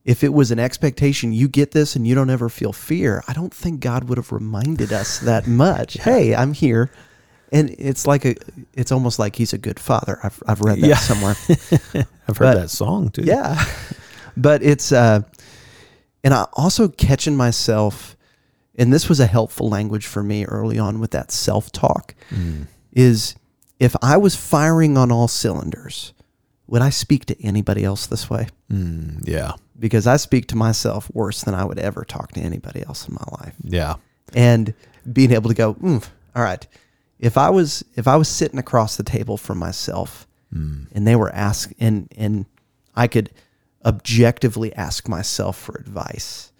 if 0.04 0.22
it 0.22 0.34
was 0.34 0.50
an 0.50 0.58
expectation 0.58 1.32
you 1.32 1.48
get 1.48 1.70
this 1.70 1.96
and 1.96 2.06
you 2.06 2.14
don't 2.14 2.30
ever 2.30 2.50
feel 2.50 2.74
fear, 2.74 3.24
I 3.28 3.32
don't 3.32 3.52
think 3.52 3.80
God 3.80 4.04
would 4.04 4.18
have 4.18 4.30
reminded 4.30 4.92
us 4.92 5.18
that 5.20 5.46
much. 5.46 5.94
Hey, 5.94 6.34
I'm 6.34 6.52
here. 6.52 6.90
And 7.52 7.70
it's 7.78 8.06
like 8.06 8.24
a 8.24 8.34
it's 8.74 8.92
almost 8.92 9.18
like 9.18 9.36
he's 9.36 9.52
a 9.52 9.58
good 9.58 9.80
father. 9.80 10.18
I've 10.22 10.42
I've 10.46 10.60
read 10.60 10.80
that 10.80 10.86
Yeah. 10.86 10.96
somewhere. 10.96 11.34
I've 12.28 12.36
heard 12.36 12.54
But- 12.54 12.54
that 12.54 12.70
song 12.70 13.10
too. 13.10 13.22
Yeah. 13.24 13.62
But 14.36 14.62
it's 14.62 14.92
uh 14.92 15.22
and 16.22 16.32
I 16.32 16.46
also 16.52 16.88
catching 16.88 17.36
myself 17.36 18.16
and 18.78 18.92
this 18.92 19.08
was 19.08 19.18
a 19.20 19.26
helpful 19.26 19.68
language 19.68 20.06
for 20.06 20.22
me 20.22 20.44
early 20.44 20.78
on 20.78 21.00
with 21.00 21.10
that 21.10 21.32
self-talk 21.32 22.14
is 22.92 23.34
if 23.80 23.96
I 24.00 24.16
was 24.16 24.36
firing 24.36 24.96
on 24.96 25.10
all 25.10 25.26
cylinders, 25.28 26.12
would 26.68 26.80
I 26.80 26.90
speak 26.90 27.26
to 27.26 27.42
anybody 27.44 27.84
else 27.84 28.06
this 28.06 28.30
way? 28.30 28.46
Mm, 28.72 29.26
yeah. 29.26 29.52
Because 29.78 30.06
I 30.06 30.16
speak 30.16 30.46
to 30.48 30.56
myself 30.56 31.10
worse 31.12 31.42
than 31.42 31.54
I 31.54 31.64
would 31.64 31.78
ever 31.80 32.04
talk 32.04 32.32
to 32.32 32.40
anybody 32.40 32.82
else 32.86 33.08
in 33.08 33.14
my 33.14 33.24
life. 33.44 33.54
Yeah. 33.64 33.96
And 34.34 34.72
being 35.12 35.32
able 35.32 35.48
to 35.48 35.54
go, 35.56 35.74
mm, 35.74 36.06
all 36.36 36.42
right, 36.42 36.66
if 37.20 37.38
I 37.38 37.50
was 37.50 37.84
if 37.94 38.08
I 38.08 38.16
was 38.16 38.28
sitting 38.28 38.58
across 38.58 38.96
the 38.96 39.02
table 39.02 39.36
from 39.36 39.58
myself 39.58 40.26
hmm. 40.52 40.84
and 40.92 41.06
they 41.06 41.14
were 41.14 41.32
asked 41.34 41.74
and 41.78 42.08
and 42.16 42.46
I 42.96 43.06
could 43.06 43.30
objectively 43.84 44.74
ask 44.74 45.08
myself 45.08 45.56
for 45.56 45.76
advice, 45.76 46.52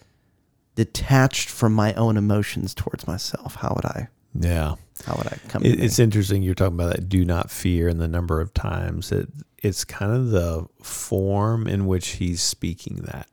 detached 0.75 1.49
from 1.49 1.75
my 1.75 1.93
own 1.95 2.17
emotions 2.17 2.75
towards 2.75 3.07
myself, 3.07 3.57
how 3.57 3.73
would 3.75 3.85
I 3.85 4.09
Yeah. 4.35 4.77
how 5.05 5.17
would 5.17 5.27
I 5.27 5.39
come 5.49 5.65
It, 5.65 5.81
it's 5.81 5.99
interesting 5.99 6.43
you're 6.43 6.55
talking 6.55 6.75
about 6.75 6.95
that 6.95 7.09
do 7.09 7.25
not 7.25 7.51
fear 7.51 7.89
and 7.89 8.01
the 8.01 8.09
number 8.09 8.41
of 8.41 8.55
times 8.55 9.09
that 9.09 9.29
it's 9.59 9.85
kind 9.85 10.13
of 10.13 10.31
the 10.31 10.67
form 10.83 11.67
in 11.67 11.87
which 11.87 12.09
he's 12.11 12.41
speaking 12.43 12.97
that. 13.05 13.29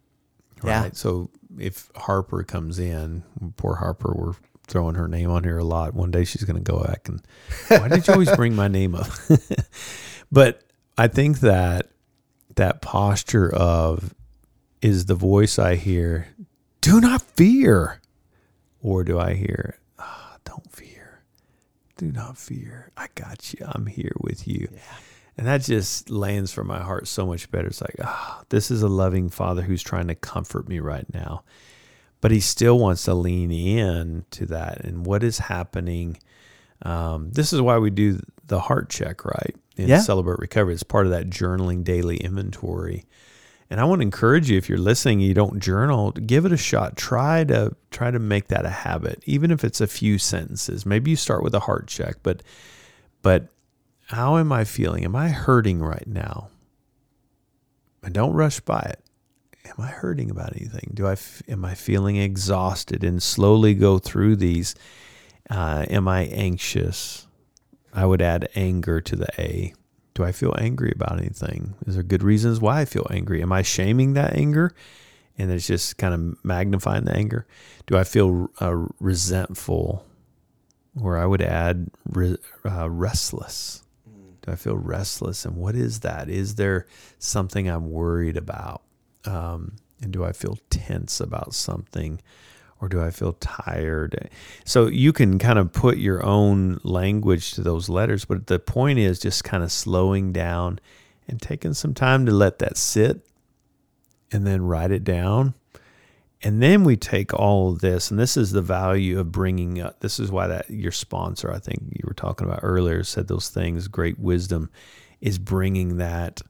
Yeah. 0.64 0.84
Right. 0.84 0.96
So 0.96 1.30
if 1.60 1.90
Harper 1.96 2.44
comes 2.44 2.80
in, 2.80 3.24
poor 3.58 3.76
Harper, 3.76 4.14
we're 4.14 4.34
throwing 4.68 4.96
her 4.96 5.08
name 5.08 5.30
on 5.30 5.44
here 5.44 5.58
a 5.58 5.64
lot. 5.64 5.94
One 5.94 6.12
day 6.12 6.24
she's 6.24 6.44
going 6.44 6.62
to 6.62 6.72
go 6.72 6.84
back 6.84 7.08
and 7.08 7.22
why 7.68 7.88
did 7.88 8.08
you 8.08 8.14
always 8.14 8.36
bring 8.36 8.56
my 8.56 8.68
name 8.68 8.96
up? 8.96 9.08
but 10.32 10.62
I 10.98 11.08
think 11.08 11.40
that 11.40 11.92
that 12.56 12.82
posture 12.82 13.54
of 13.54 14.14
is 14.82 15.06
the 15.06 15.16
voice 15.16 15.58
I 15.58 15.76
hear, 15.76 16.28
do 16.82 17.00
not 17.00 17.22
fear, 17.22 18.02
or 18.82 19.04
do 19.04 19.20
I 19.20 19.34
hear, 19.34 19.80
ah, 19.98 20.38
don't 20.44 20.72
fear, 20.72 21.24
do 21.98 22.12
not 22.12 22.38
fear, 22.38 22.92
I 22.98 23.08
got 23.16 23.54
you, 23.54 23.66
I'm 23.68 23.86
here 23.86 24.14
with 24.22 24.48
you. 24.48 24.70
And 25.38 25.46
that 25.46 25.62
just 25.62 26.10
lands 26.10 26.52
for 26.52 26.64
my 26.64 26.82
heart 26.82 27.08
so 27.08 27.28
much 27.28 27.52
better. 27.52 27.68
It's 27.68 27.82
like, 27.82 27.96
ah, 28.02 28.42
this 28.50 28.72
is 28.72 28.82
a 28.82 28.88
loving 28.88 29.30
father 29.30 29.62
who's 29.62 29.84
trying 29.84 30.08
to 30.08 30.16
comfort 30.16 30.68
me 30.68 30.80
right 30.80 31.06
now. 31.14 31.44
But 32.22 32.32
he 32.32 32.40
still 32.40 32.80
wants 32.80 33.04
to 33.04 33.14
lean 33.14 33.52
in 33.52 34.26
to 34.32 34.46
that. 34.48 34.84
And 34.84 35.06
what 35.06 35.24
is 35.24 35.38
happening? 35.38 36.18
Um, 36.82 37.32
this 37.32 37.54
is 37.54 37.62
why 37.62 37.78
we 37.78 37.90
do 37.90 38.20
the 38.46 38.60
heart 38.60 38.90
check, 38.90 39.24
right? 39.24 39.56
In 39.76 39.88
Yeah. 39.88 40.00
Celebrate 40.00 40.40
Recovery. 40.40 40.74
It's 40.74 40.84
part 40.84 41.06
of 41.06 41.12
that 41.12 41.30
journaling 41.30 41.84
daily 41.84 42.18
inventory. 42.18 43.06
And 43.70 43.80
I 43.80 43.84
want 43.84 44.00
to 44.00 44.04
encourage 44.04 44.50
you 44.50 44.58
if 44.58 44.70
you're 44.70 44.78
listening, 44.78 45.20
you 45.20 45.34
don't 45.34 45.60
journal, 45.60 46.12
give 46.12 46.46
it 46.46 46.54
a 46.54 46.58
shot. 46.58 46.96
Try 46.96 47.44
to 47.46 47.76
try 47.92 48.12
to 48.12 48.20
make 48.20 48.48
that 48.48 48.66
a 48.66 48.70
habit, 48.70 49.22
even 49.26 49.52
if 49.52 49.64
it's 49.64 49.82
a 49.82 49.88
few 49.88 50.18
sentences. 50.18 50.86
Maybe 50.86 51.12
you 51.12 51.18
start 51.18 51.44
with 51.44 51.54
a 51.54 51.60
heart 51.60 51.88
check, 51.88 52.16
but 52.24 52.42
but 53.22 53.50
how 54.08 54.38
am 54.38 54.54
I 54.54 54.64
feeling? 54.64 55.04
Am 55.04 55.16
I 55.16 55.30
hurting 55.30 55.80
right 55.80 56.08
now? 56.08 56.50
and 58.08 58.14
don't 58.14 58.34
rush 58.34 58.62
by 58.62 58.80
it. 58.80 59.04
Am 59.70 59.84
I 59.84 59.88
hurting 59.88 60.30
about 60.30 60.56
anything? 60.56 60.92
Do 60.94 61.08
I 61.08 61.14
f- 61.14 61.42
am 61.48 61.66
I 61.66 61.76
feeling 61.76 62.16
exhausted? 62.18 63.04
And 63.04 63.22
slowly 63.22 63.74
go 63.74 64.00
through 64.00 64.38
these. 64.38 64.76
Uh, 65.50 65.86
am 65.90 66.08
I 66.08 66.24
anxious? 66.26 67.28
I 67.94 68.06
would 68.06 68.22
add 68.22 68.50
anger 68.56 69.02
to 69.02 69.16
the 69.16 69.28
A. 69.40 69.74
Do 70.14 70.24
I 70.24 70.32
feel 70.32 70.54
angry 70.58 70.92
about 70.96 71.20
anything? 71.20 71.76
Is 71.86 71.94
there 71.96 72.04
good 72.04 72.24
reasons 72.24 72.60
why 72.60 72.82
I 72.82 72.86
feel 72.86 73.06
angry? 73.10 73.42
Am 73.42 73.52
I 73.52 73.62
shaming 73.62 74.14
that 74.14 74.36
anger? 74.36 74.72
And 75.38 75.52
it's 75.52 75.68
just 75.68 75.98
kind 75.98 76.14
of 76.14 76.44
magnifying 76.44 77.06
the 77.06 77.16
anger. 77.16 77.46
Do 77.86 77.98
I 77.98 78.04
feel 78.04 78.50
uh, 78.60 78.88
resentful? 79.00 80.06
Or 81.00 81.18
I 81.18 81.26
would 81.28 81.44
add 81.44 81.92
re- 82.10 82.38
uh, 82.66 82.90
restless. 82.90 83.84
Do 84.42 84.52
I 84.52 84.56
feel 84.56 84.76
restless? 84.76 85.46
And 85.46 85.56
what 85.56 85.76
is 85.76 86.00
that? 86.00 86.30
Is 86.30 86.56
there 86.56 86.88
something 87.20 87.68
I'm 87.70 87.92
worried 87.92 88.38
about? 88.38 88.82
Um, 89.28 89.76
and 90.02 90.12
do 90.12 90.24
I 90.24 90.32
feel 90.32 90.58
tense 90.70 91.20
about 91.20 91.54
something? 91.54 92.22
Or 92.80 92.88
do 92.88 93.02
I 93.02 93.10
feel 93.10 93.34
tired? 93.34 94.30
So 94.64 94.86
you 94.86 95.12
can 95.12 95.40
kind 95.40 95.58
of 95.58 95.74
put 95.74 95.98
your 95.98 96.24
own 96.24 96.80
language 96.84 97.54
to 97.54 97.62
those 97.62 97.90
letters, 97.90 98.24
but 98.24 98.48
the 98.48 98.60
point 98.60 99.00
is 99.00 99.20
just 99.20 99.44
kind 99.44 99.64
of 99.64 99.72
slowing 99.72 100.32
down 100.32 100.80
and 101.28 101.42
taking 101.42 101.74
some 101.74 101.94
time 101.96 102.26
to 102.28 102.32
let 102.32 102.60
that 102.60 102.78
sit 102.78 103.28
and 104.32 104.46
then 104.46 104.62
write 104.62 104.92
it 104.92 105.04
down. 105.04 105.56
And 106.44 106.62
then 106.62 106.84
we 106.84 106.96
take 106.98 107.34
all 107.34 107.72
of 107.72 107.80
this, 107.80 108.12
and 108.12 108.20
this 108.20 108.38
is 108.38 108.52
the 108.52 108.62
value 108.62 109.20
of 109.20 109.32
bringing 109.32 109.82
up. 109.82 110.02
This 110.02 110.20
is 110.20 110.32
why 110.32 110.46
that 110.46 110.70
your 110.70 110.92
sponsor, 110.92 111.52
I 111.52 111.58
think 111.58 111.82
you 111.94 112.04
were 112.04 112.14
talking 112.14 112.48
about 112.48 112.60
earlier, 112.62 113.04
said 113.04 113.28
those 113.28 113.50
things. 113.50 113.88
Great 113.88 114.20
wisdom 114.20 114.70
is 115.20 115.40
bringing 115.40 115.98
that. 115.98 116.42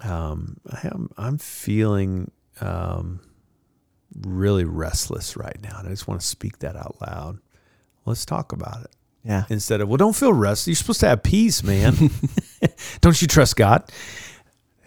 Um, 0.00 0.58
I'm, 0.82 1.10
I'm 1.16 1.38
feeling 1.38 2.30
um, 2.60 3.20
really 4.20 4.64
restless 4.64 5.36
right 5.36 5.58
now, 5.62 5.78
and 5.78 5.88
I 5.88 5.90
just 5.90 6.08
want 6.08 6.20
to 6.20 6.26
speak 6.26 6.60
that 6.60 6.76
out 6.76 6.96
loud. 7.00 7.38
Let's 8.04 8.24
talk 8.24 8.52
about 8.52 8.82
it. 8.84 8.90
Yeah. 9.24 9.44
Instead 9.50 9.80
of, 9.80 9.88
well, 9.88 9.96
don't 9.98 10.16
feel 10.16 10.32
restless. 10.32 10.68
You're 10.68 10.76
supposed 10.76 11.00
to 11.00 11.08
have 11.08 11.22
peace, 11.22 11.62
man. 11.62 11.94
don't 13.00 13.20
you 13.20 13.28
trust 13.28 13.56
God? 13.56 13.90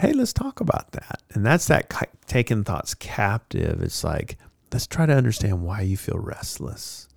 hey, 0.01 0.13
let's 0.13 0.33
talk 0.33 0.59
about 0.59 0.91
that. 0.93 1.21
And 1.33 1.45
that's 1.45 1.67
that 1.67 1.93
taking 2.25 2.63
thoughts 2.63 2.95
captive. 2.95 3.81
It's 3.81 4.03
like, 4.03 4.37
let's 4.73 4.87
try 4.87 5.05
to 5.05 5.13
understand 5.13 5.61
why 5.61 5.81
you 5.81 5.95
feel 5.95 6.17
restless. 6.17 7.07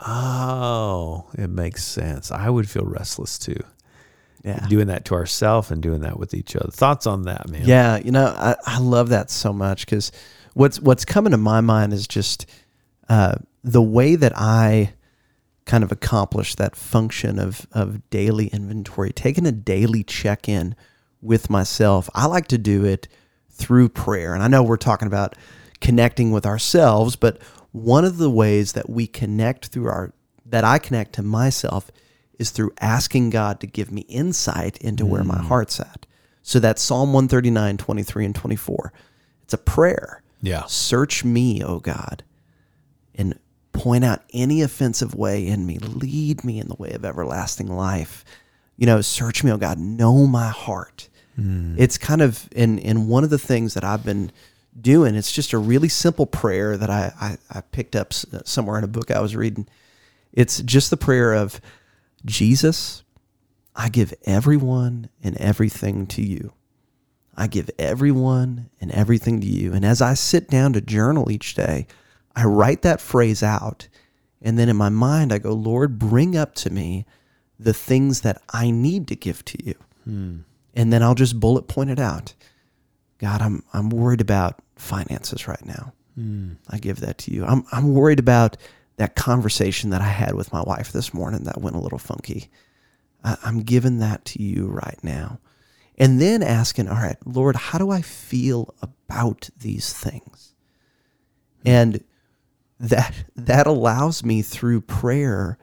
Oh, 0.00 1.28
it 1.36 1.50
makes 1.50 1.84
sense. 1.84 2.30
I 2.30 2.48
would 2.48 2.68
feel 2.68 2.84
restless 2.84 3.38
too. 3.38 3.60
Yeah. 4.44 4.64
Doing 4.68 4.86
that 4.86 5.04
to 5.06 5.14
ourselves 5.14 5.70
and 5.70 5.82
doing 5.82 6.00
that 6.02 6.18
with 6.18 6.32
each 6.32 6.54
other. 6.54 6.70
Thoughts 6.70 7.06
on 7.06 7.22
that, 7.22 7.48
man? 7.48 7.62
Yeah, 7.64 7.96
you 7.98 8.12
know, 8.12 8.26
I, 8.26 8.54
I 8.66 8.78
love 8.78 9.08
that 9.08 9.30
so 9.30 9.52
much 9.52 9.84
because 9.84 10.12
what's 10.54 10.80
what's 10.80 11.04
coming 11.04 11.32
to 11.32 11.36
my 11.36 11.60
mind 11.60 11.92
is 11.92 12.06
just 12.06 12.46
uh, 13.08 13.36
the 13.64 13.82
way 13.82 14.14
that 14.14 14.32
I 14.36 14.92
kind 15.64 15.84
of 15.84 15.92
accomplish 15.92 16.54
that 16.54 16.76
function 16.76 17.38
of 17.38 17.66
of 17.72 18.08
daily 18.10 18.46
inventory, 18.48 19.12
taking 19.12 19.46
a 19.46 19.52
daily 19.52 20.04
check 20.04 20.48
in 20.48 20.76
with 21.20 21.50
myself. 21.50 22.08
I 22.14 22.26
like 22.26 22.48
to 22.48 22.58
do 22.58 22.84
it 22.84 23.08
through 23.50 23.88
prayer. 23.90 24.34
And 24.34 24.42
I 24.42 24.48
know 24.48 24.62
we're 24.62 24.76
talking 24.76 25.08
about 25.08 25.34
connecting 25.80 26.30
with 26.30 26.46
ourselves, 26.46 27.16
but 27.16 27.42
one 27.72 28.04
of 28.04 28.18
the 28.18 28.30
ways 28.30 28.72
that 28.72 28.88
we 28.88 29.06
connect 29.06 29.66
through 29.66 29.88
our 29.88 30.14
that 30.46 30.64
I 30.64 30.78
connect 30.78 31.14
to 31.14 31.22
myself 31.22 31.90
is 32.38 32.50
through 32.50 32.72
asking 32.80 33.30
God 33.30 33.60
to 33.60 33.66
give 33.66 33.90
me 33.90 34.02
insight 34.02 34.78
into 34.78 35.04
mm. 35.04 35.08
where 35.08 35.24
my 35.24 35.38
mm. 35.38 35.46
heart's 35.46 35.80
at. 35.80 36.06
So 36.42 36.60
that's 36.60 36.80
Psalm 36.80 37.12
139, 37.12 37.76
23, 37.76 38.24
and 38.24 38.34
24. 38.34 38.92
It's 39.42 39.54
a 39.54 39.58
prayer. 39.58 40.22
Yeah. 40.40 40.64
Search 40.66 41.24
me, 41.24 41.62
O 41.62 41.78
God, 41.80 42.22
and 43.14 43.38
point 43.72 44.04
out 44.04 44.22
any 44.32 44.62
offensive 44.62 45.14
way 45.14 45.46
in 45.46 45.66
me. 45.66 45.78
Lead 45.78 46.44
me 46.44 46.58
in 46.58 46.68
the 46.68 46.76
way 46.76 46.92
of 46.92 47.04
everlasting 47.04 47.68
life 47.68 48.24
you 48.78 48.86
know, 48.86 49.00
search 49.02 49.44
me, 49.44 49.50
oh 49.52 49.58
God, 49.58 49.78
know 49.78 50.26
my 50.26 50.48
heart. 50.48 51.08
Mm. 51.38 51.74
It's 51.76 51.98
kind 51.98 52.22
of 52.22 52.48
in 52.52 52.78
in 52.78 53.08
one 53.08 53.24
of 53.24 53.30
the 53.30 53.38
things 53.38 53.74
that 53.74 53.84
I've 53.84 54.04
been 54.04 54.30
doing. 54.80 55.16
It's 55.16 55.32
just 55.32 55.52
a 55.52 55.58
really 55.58 55.88
simple 55.88 56.26
prayer 56.26 56.76
that 56.76 56.88
I, 56.88 57.12
I, 57.20 57.58
I 57.58 57.60
picked 57.60 57.96
up 57.96 58.12
somewhere 58.12 58.78
in 58.78 58.84
a 58.84 58.88
book 58.88 59.10
I 59.10 59.20
was 59.20 59.34
reading. 59.34 59.66
It's 60.32 60.62
just 60.62 60.90
the 60.90 60.96
prayer 60.96 61.34
of 61.34 61.60
Jesus, 62.24 63.04
I 63.74 63.88
give 63.88 64.12
everyone 64.24 65.08
and 65.22 65.36
everything 65.38 66.06
to 66.08 66.22
you. 66.22 66.52
I 67.36 67.46
give 67.46 67.70
everyone 67.78 68.68
and 68.80 68.90
everything 68.90 69.40
to 69.40 69.46
you. 69.46 69.72
And 69.72 69.84
as 69.84 70.02
I 70.02 70.14
sit 70.14 70.48
down 70.48 70.72
to 70.72 70.80
journal 70.80 71.30
each 71.30 71.54
day, 71.54 71.86
I 72.34 72.44
write 72.44 72.82
that 72.82 73.00
phrase 73.00 73.42
out. 73.42 73.88
And 74.42 74.58
then 74.58 74.68
in 74.68 74.76
my 74.76 74.88
mind, 74.88 75.32
I 75.32 75.38
go, 75.38 75.52
Lord, 75.52 75.98
bring 75.98 76.36
up 76.36 76.54
to 76.56 76.70
me 76.70 77.06
the 77.58 77.72
things 77.72 78.22
that 78.22 78.42
I 78.52 78.70
need 78.70 79.08
to 79.08 79.16
give 79.16 79.44
to 79.46 79.64
you. 79.64 79.74
Hmm. 80.04 80.36
And 80.74 80.92
then 80.92 81.02
I'll 81.02 81.14
just 81.14 81.38
bullet 81.38 81.68
point 81.68 81.90
it 81.90 81.98
out. 81.98 82.34
God, 83.18 83.42
I'm 83.42 83.64
I'm 83.72 83.90
worried 83.90 84.20
about 84.20 84.60
finances 84.76 85.48
right 85.48 85.64
now. 85.64 85.92
Hmm. 86.14 86.52
I 86.70 86.78
give 86.78 87.00
that 87.00 87.18
to 87.18 87.32
you. 87.32 87.44
I'm 87.44 87.64
I'm 87.72 87.94
worried 87.94 88.20
about 88.20 88.56
that 88.98 89.14
conversation 89.14 89.90
that 89.90 90.00
I 90.00 90.08
had 90.08 90.34
with 90.34 90.52
my 90.52 90.60
wife 90.62 90.92
this 90.92 91.14
morning 91.14 91.44
that 91.44 91.60
went 91.60 91.76
a 91.76 91.80
little 91.80 91.98
funky. 91.98 92.50
I'm 93.24 93.62
giving 93.62 93.98
that 93.98 94.24
to 94.26 94.42
you 94.42 94.66
right 94.66 94.98
now. 95.02 95.40
And 95.96 96.20
then 96.20 96.42
asking, 96.42 96.88
all 96.88 96.96
right, 96.96 97.16
Lord, 97.24 97.56
how 97.56 97.78
do 97.78 97.90
I 97.90 98.02
feel 98.02 98.74
about 98.82 99.50
these 99.58 99.92
things? 99.92 100.54
And 101.64 102.04
that 102.78 103.12
that 103.34 103.66
allows 103.66 104.24
me 104.24 104.42
through 104.42 104.82
prayer 104.82 105.58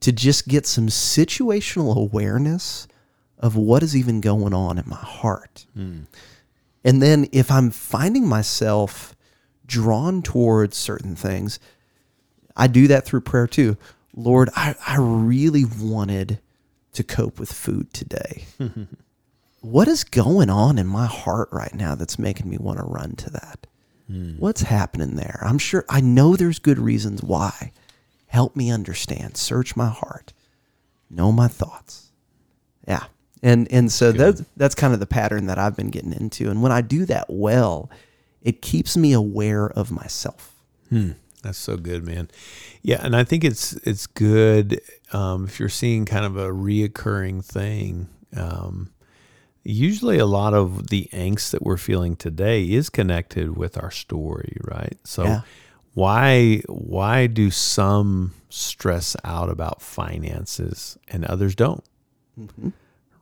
to 0.00 0.12
just 0.12 0.48
get 0.48 0.66
some 0.66 0.86
situational 0.86 1.96
awareness 1.96 2.88
of 3.38 3.56
what 3.56 3.82
is 3.82 3.96
even 3.96 4.20
going 4.20 4.54
on 4.54 4.78
in 4.78 4.84
my 4.86 4.96
heart. 4.96 5.66
Mm. 5.76 6.06
And 6.84 7.02
then 7.02 7.28
if 7.32 7.50
I'm 7.50 7.70
finding 7.70 8.26
myself 8.26 9.14
drawn 9.66 10.22
towards 10.22 10.76
certain 10.76 11.14
things, 11.14 11.58
I 12.58 12.66
do 12.66 12.88
that 12.88 13.04
through 13.06 13.22
prayer 13.22 13.46
too. 13.46 13.76
Lord, 14.14 14.50
I, 14.56 14.74
I 14.86 14.96
really 14.98 15.64
wanted 15.64 16.40
to 16.92 17.04
cope 17.04 17.38
with 17.38 17.52
food 17.52 17.92
today. 17.92 18.44
what 19.60 19.88
is 19.88 20.04
going 20.04 20.50
on 20.50 20.78
in 20.78 20.86
my 20.86 21.06
heart 21.06 21.48
right 21.52 21.74
now 21.74 21.94
that's 21.94 22.18
making 22.18 22.50
me 22.50 22.58
want 22.58 22.78
to 22.78 22.84
run 22.84 23.14
to 23.16 23.30
that? 23.30 23.66
Mm. 24.10 24.38
What's 24.38 24.62
happening 24.62 25.16
there? 25.16 25.40
I'm 25.42 25.58
sure 25.58 25.84
I 25.88 26.00
know 26.00 26.34
there's 26.34 26.58
good 26.58 26.78
reasons 26.78 27.22
why. 27.22 27.72
Help 28.26 28.56
me 28.56 28.70
understand. 28.70 29.36
Search 29.36 29.76
my 29.76 29.88
heart. 29.88 30.32
Know 31.10 31.30
my 31.30 31.48
thoughts. 31.48 32.10
Yeah. 32.86 33.04
And 33.42 33.70
and 33.70 33.92
so 33.92 34.10
that's 34.10 34.42
that's 34.56 34.74
kind 34.74 34.92
of 34.92 35.00
the 35.00 35.06
pattern 35.06 35.46
that 35.46 35.58
I've 35.58 35.76
been 35.76 35.90
getting 35.90 36.12
into. 36.12 36.50
And 36.50 36.60
when 36.60 36.72
I 36.72 36.80
do 36.80 37.04
that 37.06 37.26
well, 37.28 37.88
it 38.42 38.62
keeps 38.62 38.96
me 38.96 39.12
aware 39.12 39.68
of 39.68 39.90
myself. 39.92 40.54
Hmm. 40.88 41.12
That's 41.48 41.58
so 41.58 41.78
good, 41.78 42.04
man. 42.04 42.30
Yeah, 42.82 43.00
and 43.02 43.16
I 43.16 43.24
think 43.24 43.42
it's 43.42 43.72
it's 43.84 44.06
good 44.06 44.80
um, 45.12 45.46
if 45.46 45.58
you're 45.58 45.70
seeing 45.70 46.04
kind 46.04 46.26
of 46.26 46.36
a 46.36 46.50
reoccurring 46.50 47.42
thing. 47.42 48.08
Um, 48.36 48.92
usually, 49.64 50.18
a 50.18 50.26
lot 50.26 50.52
of 50.52 50.88
the 50.88 51.08
angst 51.12 51.52
that 51.52 51.62
we're 51.62 51.78
feeling 51.78 52.16
today 52.16 52.64
is 52.64 52.90
connected 52.90 53.56
with 53.56 53.82
our 53.82 53.90
story, 53.90 54.56
right? 54.62 54.98
So. 55.04 55.24
Yeah 55.24 55.40
why 55.98 56.62
why 56.68 57.26
do 57.26 57.50
some 57.50 58.32
stress 58.50 59.16
out 59.24 59.50
about 59.50 59.82
finances 59.82 60.96
and 61.08 61.24
others 61.24 61.56
don't 61.56 61.82
mm-hmm. 62.38 62.68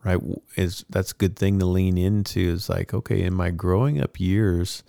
right 0.05 0.21
is 0.57 0.85
that's 0.91 1.12
a 1.12 1.15
good 1.15 1.37
thing 1.37 1.59
to 1.59 1.65
lean 1.65 1.97
into 1.97 2.39
is 2.39 2.69
like 2.69 2.93
okay 2.93 3.23
in 3.23 3.33
my 3.33 3.49
growing 3.49 3.99
up 3.99 4.21
years 4.21 4.85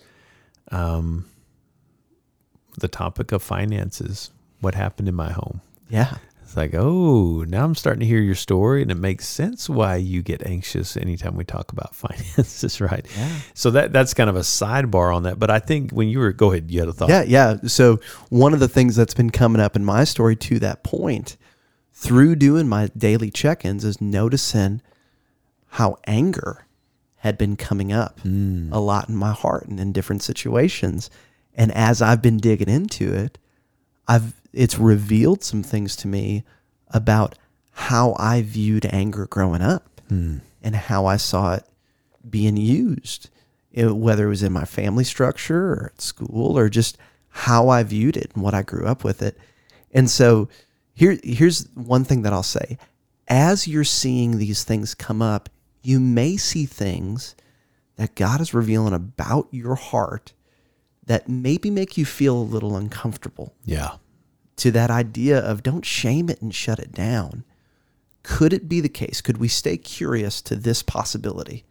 um 0.70 1.24
the 2.80 2.88
topic 2.88 3.32
of 3.32 3.42
finances 3.42 4.30
what 4.60 4.74
happened 4.74 5.08
in 5.08 5.14
my 5.14 5.32
home 5.32 5.60
yeah 5.88 6.16
it's 6.48 6.56
like, 6.56 6.72
oh, 6.72 7.44
now 7.46 7.62
I'm 7.62 7.74
starting 7.74 8.00
to 8.00 8.06
hear 8.06 8.22
your 8.22 8.34
story, 8.34 8.80
and 8.80 8.90
it 8.90 8.94
makes 8.94 9.28
sense 9.28 9.68
why 9.68 9.96
you 9.96 10.22
get 10.22 10.46
anxious 10.46 10.96
anytime 10.96 11.36
we 11.36 11.44
talk 11.44 11.72
about 11.72 11.94
finances, 11.94 12.80
right? 12.80 13.06
Yeah. 13.18 13.38
So 13.52 13.70
that 13.72 13.92
that's 13.92 14.14
kind 14.14 14.30
of 14.30 14.36
a 14.36 14.40
sidebar 14.40 15.14
on 15.14 15.24
that. 15.24 15.38
But 15.38 15.50
I 15.50 15.58
think 15.58 15.90
when 15.90 16.08
you 16.08 16.20
were, 16.20 16.32
go 16.32 16.50
ahead, 16.50 16.70
you 16.70 16.80
had 16.80 16.88
a 16.88 16.94
thought. 16.94 17.10
Yeah, 17.10 17.22
yeah. 17.24 17.58
So 17.66 18.00
one 18.30 18.54
of 18.54 18.60
the 18.60 18.68
things 18.68 18.96
that's 18.96 19.12
been 19.12 19.28
coming 19.28 19.60
up 19.60 19.76
in 19.76 19.84
my 19.84 20.04
story 20.04 20.36
to 20.36 20.58
that 20.60 20.82
point, 20.82 21.36
through 21.92 22.36
doing 22.36 22.66
my 22.66 22.88
daily 22.96 23.30
check-ins, 23.30 23.84
is 23.84 24.00
noticing 24.00 24.80
how 25.72 25.98
anger 26.06 26.64
had 27.16 27.36
been 27.36 27.56
coming 27.56 27.92
up 27.92 28.20
mm. 28.20 28.72
a 28.72 28.78
lot 28.78 29.10
in 29.10 29.16
my 29.16 29.32
heart 29.32 29.66
and 29.68 29.78
in 29.78 29.92
different 29.92 30.22
situations. 30.22 31.10
And 31.58 31.72
as 31.72 32.00
I've 32.00 32.22
been 32.22 32.38
digging 32.38 32.68
into 32.68 33.12
it, 33.12 33.36
I've 34.06 34.40
it's 34.52 34.78
revealed 34.78 35.44
some 35.44 35.62
things 35.62 35.94
to 35.96 36.08
me 36.08 36.44
about 36.88 37.36
how 37.72 38.16
I 38.18 38.40
viewed 38.42 38.86
anger 38.86 39.26
growing 39.26 39.60
up 39.60 40.00
mm. 40.08 40.40
and 40.62 40.74
how 40.74 41.04
I 41.04 41.18
saw 41.18 41.54
it 41.54 41.64
being 42.28 42.56
used 42.56 43.28
it- 43.72 43.96
whether 43.96 44.26
it 44.26 44.30
was 44.30 44.42
in 44.42 44.52
my 44.52 44.64
family 44.64 45.04
structure 45.04 45.72
or 45.72 45.92
at 45.94 46.00
school 46.00 46.56
or 46.56 46.68
just 46.68 46.96
how 47.28 47.68
I 47.68 47.82
viewed 47.82 48.16
it 48.16 48.30
and 48.34 48.42
what 48.42 48.54
I 48.54 48.62
grew 48.62 48.86
up 48.86 49.04
with 49.04 49.20
it. 49.20 49.36
And 49.92 50.08
so 50.08 50.48
here 50.94 51.18
here's 51.22 51.68
one 51.74 52.04
thing 52.04 52.22
that 52.22 52.32
I'll 52.32 52.42
say. 52.42 52.78
As 53.26 53.68
you're 53.68 53.84
seeing 53.84 54.38
these 54.38 54.64
things 54.64 54.94
come 54.94 55.20
up, 55.20 55.50
you 55.82 56.00
may 56.00 56.36
see 56.36 56.66
things 56.66 57.34
that 57.96 58.14
God 58.14 58.40
is 58.40 58.54
revealing 58.54 58.94
about 58.94 59.48
your 59.50 59.74
heart 59.74 60.32
that 61.08 61.28
maybe 61.28 61.70
make 61.70 61.96
you 61.96 62.04
feel 62.04 62.36
a 62.36 62.42
little 62.54 62.76
uncomfortable 62.76 63.54
Yeah. 63.64 63.96
to 64.56 64.70
that 64.72 64.90
idea 64.90 65.38
of 65.38 65.62
don't 65.62 65.84
shame 65.84 66.28
it 66.28 66.40
and 66.42 66.54
shut 66.54 66.78
it 66.78 66.92
down. 66.92 67.44
Could 68.22 68.52
it 68.52 68.68
be 68.68 68.80
the 68.80 68.88
case? 68.90 69.20
Could 69.20 69.38
we 69.38 69.48
stay 69.48 69.78
curious 69.78 70.42
to 70.42 70.54
this 70.54 70.82
possibility 70.82 71.64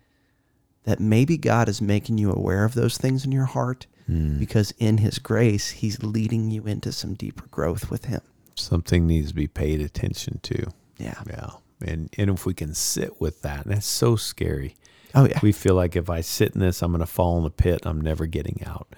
that 0.86 1.00
maybe 1.00 1.38
God 1.38 1.69
is 1.69 1.82
making 1.82 2.17
you 2.17 2.32
aware 2.32 2.65
of 2.65 2.73
those 2.73 2.97
things 2.97 3.26
in 3.26 3.32
your 3.32 3.45
heart 3.45 3.86
hmm. 4.08 4.39
because 4.39 4.73
in 4.80 4.97
his 4.97 5.19
grace, 5.19 5.69
he's 5.69 6.02
leading 6.02 6.50
you 6.50 6.63
into 6.63 6.91
some 6.91 7.13
deeper 7.13 7.45
growth 7.52 7.91
with 7.91 8.06
him? 8.06 8.21
Something 8.56 9.06
needs 9.06 9.30
to 9.30 9.36
be 9.36 9.47
paid 9.47 9.82
attention 9.82 10.39
to. 10.43 10.71
Yeah. 10.97 11.21
Yeah. 11.28 11.50
And 11.86 12.10
and 12.17 12.32
if 12.32 12.45
we 12.47 12.56
can 12.56 12.73
sit 12.73 13.21
with 13.21 13.43
that, 13.43 13.67
that's 13.67 13.86
so 13.86 14.15
scary. 14.15 14.76
Oh, 15.13 15.26
yeah. 15.28 15.39
We 15.43 15.52
feel 15.52 15.76
like 15.76 15.95
if 15.95 16.10
I 16.10 16.21
sit 16.21 16.56
in 16.56 16.62
this, 16.62 16.82
I'm 16.82 16.91
going 16.91 17.02
to 17.02 17.06
fall 17.06 17.38
in 17.38 17.43
the 17.43 17.52
pit. 17.52 17.82
I'm 17.84 18.02
never 18.02 18.26
getting 18.26 18.63
out. 18.65 18.95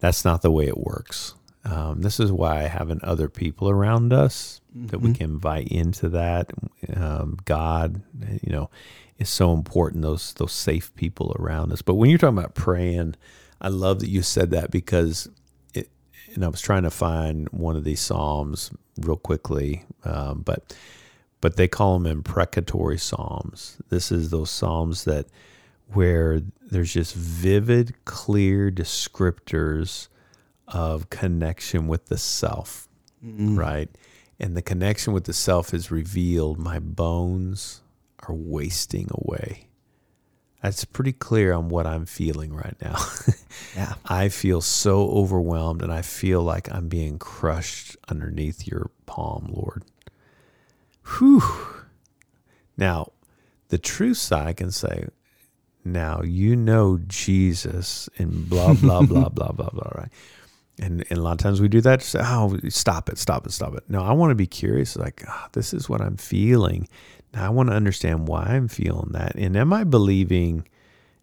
That's 0.00 0.24
not 0.24 0.42
the 0.42 0.50
way 0.50 0.66
it 0.66 0.78
works. 0.78 1.34
Um, 1.64 2.00
this 2.00 2.18
is 2.18 2.32
why 2.32 2.62
having 2.62 3.00
other 3.02 3.28
people 3.28 3.68
around 3.68 4.12
us 4.12 4.60
that 4.74 5.00
we 5.00 5.12
can 5.12 5.32
invite 5.32 5.68
into 5.68 6.08
that, 6.08 6.50
um, 6.96 7.36
God, 7.44 8.02
you 8.42 8.50
know, 8.50 8.70
is 9.18 9.28
so 9.28 9.52
important. 9.52 10.02
Those 10.02 10.32
those 10.34 10.52
safe 10.52 10.94
people 10.94 11.36
around 11.38 11.72
us. 11.72 11.82
But 11.82 11.94
when 11.94 12.08
you're 12.08 12.18
talking 12.18 12.38
about 12.38 12.54
praying, 12.54 13.14
I 13.60 13.68
love 13.68 14.00
that 14.00 14.08
you 14.08 14.22
said 14.22 14.50
that 14.50 14.70
because 14.70 15.28
it. 15.74 15.90
And 16.34 16.44
I 16.44 16.48
was 16.48 16.62
trying 16.62 16.84
to 16.84 16.90
find 16.90 17.48
one 17.50 17.76
of 17.76 17.84
these 17.84 18.00
psalms 18.00 18.70
real 18.98 19.16
quickly, 19.16 19.84
um, 20.04 20.40
but 20.42 20.74
but 21.42 21.56
they 21.56 21.68
call 21.68 21.98
them 21.98 22.06
imprecatory 22.06 22.98
psalms. 22.98 23.78
This 23.90 24.10
is 24.10 24.30
those 24.30 24.50
psalms 24.50 25.04
that 25.04 25.26
where 25.92 26.42
there's 26.60 26.92
just 26.92 27.14
vivid, 27.14 27.94
clear 28.04 28.70
descriptors 28.70 30.08
of 30.68 31.10
connection 31.10 31.86
with 31.86 32.06
the 32.06 32.18
self, 32.18 32.88
mm-hmm. 33.24 33.58
right? 33.58 33.88
And 34.38 34.56
the 34.56 34.62
connection 34.62 35.12
with 35.12 35.24
the 35.24 35.32
self 35.32 35.74
is 35.74 35.90
revealed. 35.90 36.58
My 36.58 36.78
bones 36.78 37.82
are 38.20 38.34
wasting 38.34 39.08
away. 39.10 39.66
That's 40.62 40.84
pretty 40.84 41.12
clear 41.12 41.52
on 41.52 41.70
what 41.70 41.86
I'm 41.86 42.06
feeling 42.06 42.54
right 42.54 42.76
now. 42.80 42.96
Yeah. 43.76 43.94
I 44.04 44.28
feel 44.30 44.60
so 44.60 45.10
overwhelmed 45.10 45.82
and 45.82 45.92
I 45.92 46.02
feel 46.02 46.42
like 46.42 46.72
I'm 46.72 46.88
being 46.88 47.18
crushed 47.18 47.96
underneath 48.08 48.66
your 48.66 48.90
palm, 49.06 49.48
Lord. 49.52 49.84
Whew. 51.18 51.42
Now, 52.76 53.12
the 53.68 53.78
truth 53.78 54.16
side 54.16 54.56
can 54.56 54.70
say, 54.70 55.06
now 55.84 56.22
you 56.22 56.56
know 56.56 56.98
Jesus 57.06 58.08
and 58.18 58.48
blah, 58.48 58.74
blah, 58.74 59.02
blah, 59.06 59.28
blah, 59.28 59.52
blah, 59.52 59.70
blah, 59.70 59.90
right? 59.94 60.10
And, 60.78 61.04
and 61.10 61.18
a 61.18 61.22
lot 61.22 61.32
of 61.32 61.38
times 61.38 61.60
we 61.60 61.68
do 61.68 61.80
that. 61.82 62.00
Just, 62.00 62.16
oh, 62.16 62.58
stop 62.68 63.08
it, 63.08 63.18
stop 63.18 63.46
it, 63.46 63.52
stop 63.52 63.74
it. 63.74 63.84
No, 63.88 64.02
I 64.02 64.12
want 64.12 64.30
to 64.30 64.34
be 64.34 64.46
curious. 64.46 64.96
Like, 64.96 65.22
ah, 65.28 65.48
this 65.52 65.74
is 65.74 65.88
what 65.88 66.00
I'm 66.00 66.16
feeling. 66.16 66.88
Now 67.34 67.46
I 67.46 67.48
want 67.50 67.68
to 67.68 67.74
understand 67.74 68.28
why 68.28 68.44
I'm 68.44 68.68
feeling 68.68 69.10
that. 69.12 69.34
And 69.36 69.56
am 69.56 69.72
I 69.72 69.84
believing, 69.84 70.66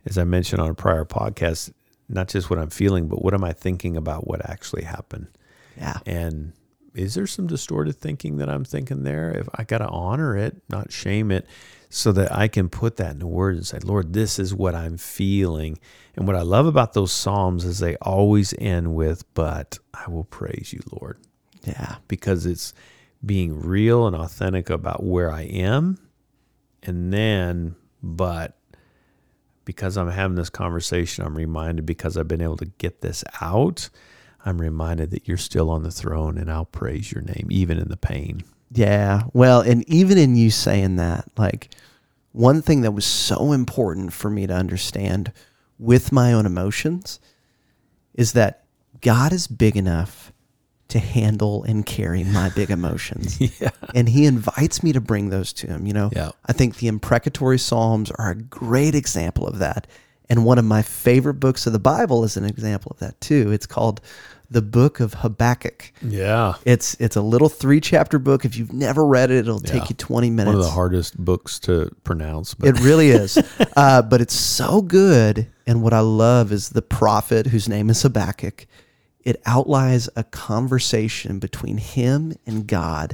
as 0.06 0.18
I 0.18 0.24
mentioned 0.24 0.62
on 0.62 0.70
a 0.70 0.76
prior 0.76 1.06
podcast, 1.06 1.74
not 2.08 2.28
just 2.28 2.50
what 2.50 2.60
I'm 2.60 2.70
feeling, 2.70 3.08
but 3.08 3.24
what 3.24 3.34
am 3.34 3.44
I 3.44 3.54
thinking 3.54 3.98
about 3.98 4.28
what 4.28 4.48
actually 4.48 4.84
happened? 4.84 5.28
Yeah. 5.76 6.00
And 6.06 6.54
is 6.94 7.16
there 7.16 7.28
some 7.28 7.48
distorted 7.48 7.96
thinking 7.96 8.38
that 8.38 8.50
I'm 8.50 8.64
thinking 8.64 9.04
there? 9.04 9.32
If 9.32 9.50
I 9.56 9.64
got 9.64 9.80
to 9.80 9.88
honor 9.88 10.38
it, 10.38 10.58
not 10.70 10.92
shame 10.92 11.32
it, 11.32 11.46
so 11.90 12.12
that 12.12 12.32
I 12.36 12.48
can 12.48 12.70
put 12.70 12.98
that 12.98 13.12
into 13.14 13.28
words 13.28 13.58
and 13.58 13.68
say, 13.68 13.80
Lord, 13.80 14.14
this 14.14 14.40
is 14.40 14.54
what 14.54 14.76
I'm 14.76 14.98
feeling. 14.98 15.80
And 16.16 16.28
what 16.28 16.36
I 16.36 16.42
love 16.42 16.66
about 16.66 16.94
those 16.94 17.12
Psalms 17.12 17.64
is 17.64 17.80
they 17.80 17.96
always 17.98 18.54
end 18.58 18.94
with, 18.96 19.24
but 19.34 19.80
I 19.94 20.10
will 20.10 20.26
praise 20.26 20.74
you, 20.74 20.82
Lord, 21.00 21.18
Yeah. 21.66 21.98
because 22.08 22.46
it's 22.46 22.74
being 23.26 23.60
real 23.60 24.06
and 24.06 24.16
authentic 24.16 24.70
about 24.70 25.04
where 25.04 25.32
I 25.32 25.44
am. 25.44 25.98
And 26.84 27.12
then, 27.14 27.76
but 28.04 28.58
because 29.66 29.98
I'm 29.98 30.10
having 30.10 30.36
this 30.36 30.50
conversation, 30.50 31.26
I'm 31.26 31.36
reminded 31.36 31.86
because 31.86 32.16
I've 32.18 32.28
been 32.28 32.42
able 32.42 32.58
to 32.58 32.72
get 32.78 33.02
this 33.02 33.24
out, 33.42 33.90
I'm 34.46 34.60
reminded 34.60 35.12
that 35.12 35.28
you're 35.28 35.36
still 35.38 35.70
on 35.70 35.84
the 35.84 35.92
throne 35.92 36.38
and 36.38 36.50
I'll 36.52 36.66
praise 36.66 37.12
your 37.12 37.22
name, 37.24 37.48
even 37.50 37.78
in 37.78 37.90
the 37.90 37.98
pain. 37.98 38.44
Yeah. 38.72 39.24
Well, 39.34 39.62
and 39.62 39.88
even 39.90 40.18
in 40.18 40.36
you 40.36 40.52
saying 40.52 40.98
that, 40.98 41.26
like 41.38 41.70
one 42.32 42.62
thing 42.62 42.82
that 42.82 42.92
was 42.92 43.06
so 43.06 43.52
important 43.52 44.14
for 44.14 44.30
me 44.30 44.46
to 44.48 44.54
understand 44.54 45.32
with 45.80 46.12
my 46.12 46.34
own 46.34 46.46
emotions 46.46 47.20
is 48.14 48.34
that 48.34 48.66
God 49.02 49.32
is 49.32 49.48
big 49.48 49.78
enough 49.78 50.32
to 50.90 51.00
handle 51.00 51.64
and 51.64 51.86
carry 51.86 52.24
my 52.24 52.50
big 52.50 52.70
emotions. 52.70 53.40
Yeah. 53.60 53.70
And 53.94 54.08
he 54.10 54.26
invites 54.26 54.84
me 54.84 54.94
to 54.94 55.02
bring 55.02 55.30
those 55.30 55.52
to 55.54 55.68
him. 55.68 55.86
You 55.86 55.94
know, 55.94 56.10
Yeah. 56.16 56.32
I 56.46 56.54
think 56.54 56.78
the 56.78 56.88
imprecatory 56.88 57.60
Psalms 57.60 58.12
are 58.12 58.32
a 58.32 58.36
great 58.36 58.96
example 58.96 59.46
of 59.48 59.60
that. 59.60 59.88
And 60.30 60.46
one 60.46 60.58
of 60.58 60.66
my 60.66 60.82
favorite 60.82 61.36
books 61.36 61.68
of 61.68 61.74
the 61.74 61.80
Bible 61.80 62.24
is 62.24 62.38
an 62.38 62.46
example 62.46 62.92
of 62.92 63.00
that 63.00 63.20
too. 63.22 63.52
It's 63.52 63.66
called 63.66 64.02
the 64.50 64.62
book 64.62 65.00
of 65.00 65.14
Habakkuk. 65.16 65.92
Yeah. 66.02 66.54
It's 66.66 66.96
it's 67.00 67.16
a 67.16 67.22
little 67.22 67.50
three 67.50 67.82
chapter 67.82 68.18
book. 68.20 68.46
If 68.46 68.56
you've 68.58 68.72
never 68.74 69.06
read 69.06 69.30
it, 69.32 69.40
it'll 69.40 69.62
Yeah. 69.62 69.72
take 69.80 69.90
you 69.90 69.96
twenty 69.96 70.30
minutes. 70.30 70.56
One 70.56 70.60
of 70.60 70.64
the 70.66 70.72
hardest 70.72 71.18
books 71.18 71.60
to 71.62 71.92
pronounce, 72.04 72.54
but 72.54 72.70
It 72.70 72.80
really 72.82 73.10
is. 73.22 73.38
uh, 73.76 74.02
but 74.04 74.22
it's 74.22 74.34
so 74.36 74.82
good. 74.82 75.48
And 75.66 75.82
what 75.82 75.94
I 75.94 76.00
love 76.00 76.52
is 76.52 76.70
the 76.70 76.82
prophet, 76.82 77.48
whose 77.48 77.68
name 77.68 77.90
is 77.90 78.02
Habakkuk, 78.02 78.68
it 79.26 79.42
outlines 79.46 80.08
a 80.16 80.24
conversation 80.24 81.40
between 81.40 81.78
him 81.78 82.34
and 82.46 82.66
God 82.66 83.14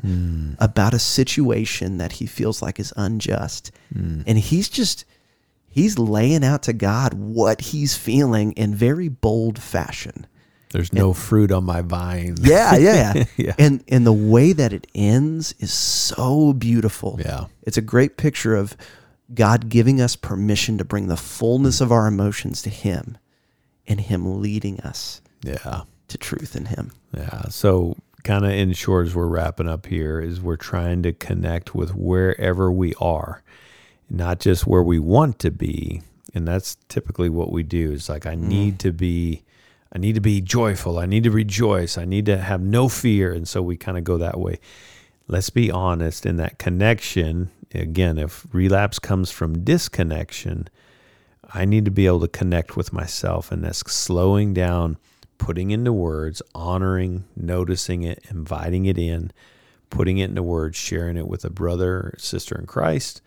about 0.59 0.93
a 0.93 0.99
situation 0.99 1.97
that 1.97 2.13
he 2.13 2.27
feels 2.27 2.61
like 2.61 2.79
is 2.79 2.93
unjust. 2.95 3.71
And 3.95 4.37
he's 4.37 4.69
just, 4.69 5.05
he's 5.67 5.97
laying 5.97 6.43
out 6.43 6.61
to 6.63 6.73
God 6.73 7.15
what 7.15 7.61
he's 7.61 7.95
feeling 7.97 8.51
in 8.51 8.75
very 8.75 9.07
bold 9.09 9.57
fashion. 9.59 10.27
There's 10.73 10.91
no 10.91 11.13
fruit 11.13 11.51
on 11.51 11.63
my 11.63 11.81
vine. 11.81 12.35
Yeah, 12.41 12.75
yeah, 12.75 13.13
yeah. 13.15 13.23
Yeah. 13.37 13.55
And 13.57 13.83
and 13.87 14.05
the 14.05 14.13
way 14.13 14.53
that 14.53 14.73
it 14.73 14.87
ends 14.93 15.53
is 15.59 15.71
so 15.71 16.51
beautiful. 16.53 17.19
Yeah. 17.23 17.45
It's 17.61 17.77
a 17.77 17.81
great 17.81 18.17
picture 18.17 18.55
of 18.55 18.75
God 19.33 19.69
giving 19.69 20.01
us 20.01 20.15
permission 20.15 20.77
to 20.79 20.83
bring 20.83 21.07
the 21.07 21.17
fullness 21.17 21.79
of 21.79 21.91
our 21.91 22.07
emotions 22.07 22.61
to 22.63 22.69
him 22.69 23.17
and 23.87 24.01
him 24.01 24.41
leading 24.41 24.79
us 24.81 25.21
Yeah. 25.43 25.83
to 26.07 26.17
truth 26.17 26.55
in 26.55 26.65
him. 26.65 26.91
Yeah. 27.15 27.43
So, 27.49 27.95
kind 28.23 28.45
of 28.45 28.51
in 28.51 28.73
short, 28.73 29.07
as 29.07 29.15
we're 29.15 29.27
wrapping 29.27 29.67
up 29.67 29.85
here, 29.85 30.19
is 30.19 30.41
we're 30.41 30.55
trying 30.55 31.03
to 31.03 31.13
connect 31.13 31.75
with 31.75 31.95
wherever 31.95 32.71
we 32.71 32.93
are, 32.99 33.43
not 34.09 34.39
just 34.39 34.65
where 34.65 34.83
we 34.83 34.99
want 34.99 35.39
to 35.39 35.51
be. 35.51 36.01
And 36.33 36.47
that's 36.47 36.77
typically 36.89 37.29
what 37.29 37.51
we 37.51 37.63
do. 37.63 37.91
Is 37.91 38.09
like, 38.09 38.25
I 38.25 38.35
mm-hmm. 38.35 38.47
need 38.47 38.79
to 38.79 38.91
be, 38.91 39.43
I 39.93 39.99
need 39.99 40.15
to 40.15 40.21
be 40.21 40.41
joyful. 40.41 40.97
I 40.97 41.05
need 41.05 41.23
to 41.23 41.31
rejoice. 41.31 41.97
I 41.97 42.05
need 42.05 42.25
to 42.25 42.37
have 42.37 42.61
no 42.61 42.89
fear. 42.89 43.31
And 43.31 43.47
so 43.47 43.61
we 43.61 43.77
kind 43.77 43.97
of 43.97 44.03
go 44.03 44.17
that 44.17 44.39
way. 44.39 44.59
Let's 45.27 45.51
be 45.51 45.69
honest 45.69 46.25
in 46.25 46.37
that 46.37 46.57
connection. 46.57 47.51
Again, 47.73 48.17
if 48.17 48.45
relapse 48.51 48.99
comes 48.99 49.29
from 49.29 49.63
disconnection, 49.63 50.67
I 51.53 51.65
need 51.65 51.85
to 51.85 51.91
be 51.91 52.07
able 52.07 52.21
to 52.21 52.27
connect 52.27 52.75
with 52.75 52.91
myself, 52.91 53.51
and 53.51 53.63
that's 53.63 53.79
slowing 53.91 54.53
down, 54.53 54.97
putting 55.37 55.69
into 55.69 55.93
words, 55.93 56.41
honoring, 56.55 57.25
noticing 57.35 58.01
it, 58.01 58.25
inviting 58.29 58.85
it 58.85 58.97
in, 58.97 59.31
putting 59.91 60.17
it 60.17 60.29
into 60.29 60.41
words, 60.41 60.77
sharing 60.77 61.15
it 61.15 61.27
with 61.27 61.45
a 61.45 61.51
brother 61.51 62.15
sister 62.17 62.57
in 62.57 62.65
Christ, 62.65 63.21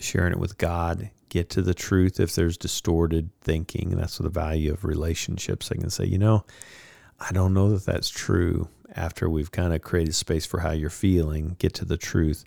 sharing 0.00 0.32
it 0.32 0.38
with 0.38 0.58
God. 0.58 1.10
Get 1.30 1.48
to 1.50 1.62
the 1.62 1.74
truth 1.74 2.20
if 2.20 2.34
there's 2.34 2.58
distorted 2.58 3.30
thinking. 3.40 3.90
That's 3.90 4.18
the 4.18 4.28
value 4.28 4.72
of 4.72 4.84
relationships. 4.84 5.70
I 5.72 5.76
can 5.76 5.88
say, 5.88 6.04
you 6.04 6.18
know, 6.18 6.44
I 7.18 7.32
don't 7.32 7.54
know 7.54 7.70
that 7.70 7.86
that's 7.86 8.10
true 8.10 8.68
after 8.94 9.30
we've 9.30 9.52
kind 9.52 9.72
of 9.72 9.80
created 9.80 10.14
space 10.14 10.44
for 10.44 10.60
how 10.60 10.72
you're 10.72 10.90
feeling, 10.90 11.56
get 11.58 11.72
to 11.74 11.84
the 11.84 11.96
truth 11.96 12.44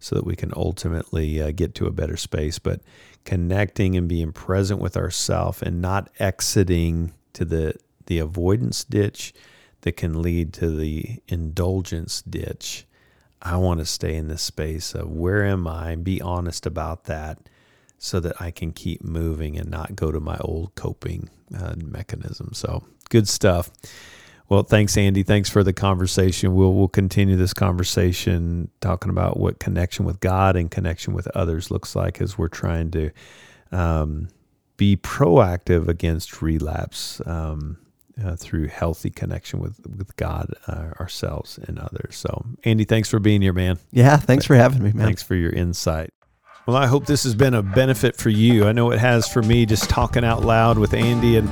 so 0.00 0.16
that 0.16 0.26
we 0.26 0.36
can 0.36 0.52
ultimately 0.56 1.40
uh, 1.40 1.52
get 1.52 1.74
to 1.76 1.86
a 1.86 1.92
better 1.92 2.16
space. 2.16 2.58
But 2.58 2.80
connecting 3.24 3.96
and 3.96 4.08
being 4.08 4.32
present 4.32 4.80
with 4.80 4.96
ourself 4.96 5.62
and 5.62 5.80
not 5.80 6.10
exiting 6.18 7.14
to 7.34 7.44
the, 7.44 7.74
the 8.06 8.18
avoidance 8.18 8.84
ditch 8.84 9.32
that 9.82 9.96
can 9.96 10.20
lead 10.20 10.52
to 10.54 10.70
the 10.70 11.20
indulgence 11.28 12.20
ditch. 12.22 12.84
I 13.40 13.58
want 13.58 13.80
to 13.80 13.86
stay 13.86 14.16
in 14.16 14.28
this 14.28 14.42
space 14.42 14.94
of 14.94 15.10
where 15.10 15.44
am 15.44 15.68
I 15.68 15.94
be 15.96 16.20
honest 16.20 16.66
about 16.66 17.04
that 17.04 17.38
so 18.04 18.20
that 18.20 18.38
I 18.38 18.50
can 18.50 18.70
keep 18.70 19.02
moving 19.02 19.56
and 19.58 19.70
not 19.70 19.96
go 19.96 20.12
to 20.12 20.20
my 20.20 20.36
old 20.40 20.74
coping 20.74 21.30
uh, 21.56 21.74
mechanism. 21.78 22.50
So 22.52 22.84
good 23.08 23.26
stuff. 23.26 23.70
Well, 24.50 24.62
thanks, 24.62 24.98
Andy. 24.98 25.22
Thanks 25.22 25.48
for 25.48 25.64
the 25.64 25.72
conversation. 25.72 26.54
We'll 26.54 26.74
we'll 26.74 26.88
continue 26.88 27.36
this 27.36 27.54
conversation 27.54 28.70
talking 28.82 29.08
about 29.08 29.38
what 29.38 29.58
connection 29.58 30.04
with 30.04 30.20
God 30.20 30.54
and 30.54 30.70
connection 30.70 31.14
with 31.14 31.26
others 31.28 31.70
looks 31.70 31.96
like 31.96 32.20
as 32.20 32.36
we're 32.36 32.48
trying 32.48 32.90
to 32.90 33.10
um, 33.72 34.28
be 34.76 34.98
proactive 34.98 35.88
against 35.88 36.42
relapse 36.42 37.22
um, 37.24 37.78
uh, 38.22 38.36
through 38.36 38.68
healthy 38.68 39.08
connection 39.08 39.60
with 39.60 39.80
with 39.96 40.14
God, 40.16 40.52
uh, 40.66 40.90
ourselves, 41.00 41.58
and 41.66 41.78
others. 41.78 42.16
So, 42.16 42.44
Andy, 42.64 42.84
thanks 42.84 43.08
for 43.08 43.18
being 43.18 43.40
here, 43.40 43.54
man. 43.54 43.78
Yeah, 43.92 44.18
thanks 44.18 44.44
for 44.44 44.56
having 44.56 44.82
me, 44.82 44.92
man. 44.92 45.06
Thanks 45.06 45.22
for 45.22 45.34
your 45.34 45.52
insight. 45.52 46.10
Well, 46.66 46.78
I 46.78 46.86
hope 46.86 47.04
this 47.04 47.24
has 47.24 47.34
been 47.34 47.52
a 47.52 47.62
benefit 47.62 48.16
for 48.16 48.30
you. 48.30 48.64
I 48.64 48.72
know 48.72 48.90
it 48.90 48.98
has 48.98 49.28
for 49.28 49.42
me 49.42 49.66
just 49.66 49.90
talking 49.90 50.24
out 50.24 50.46
loud 50.46 50.78
with 50.78 50.94
Andy. 50.94 51.36
And 51.36 51.46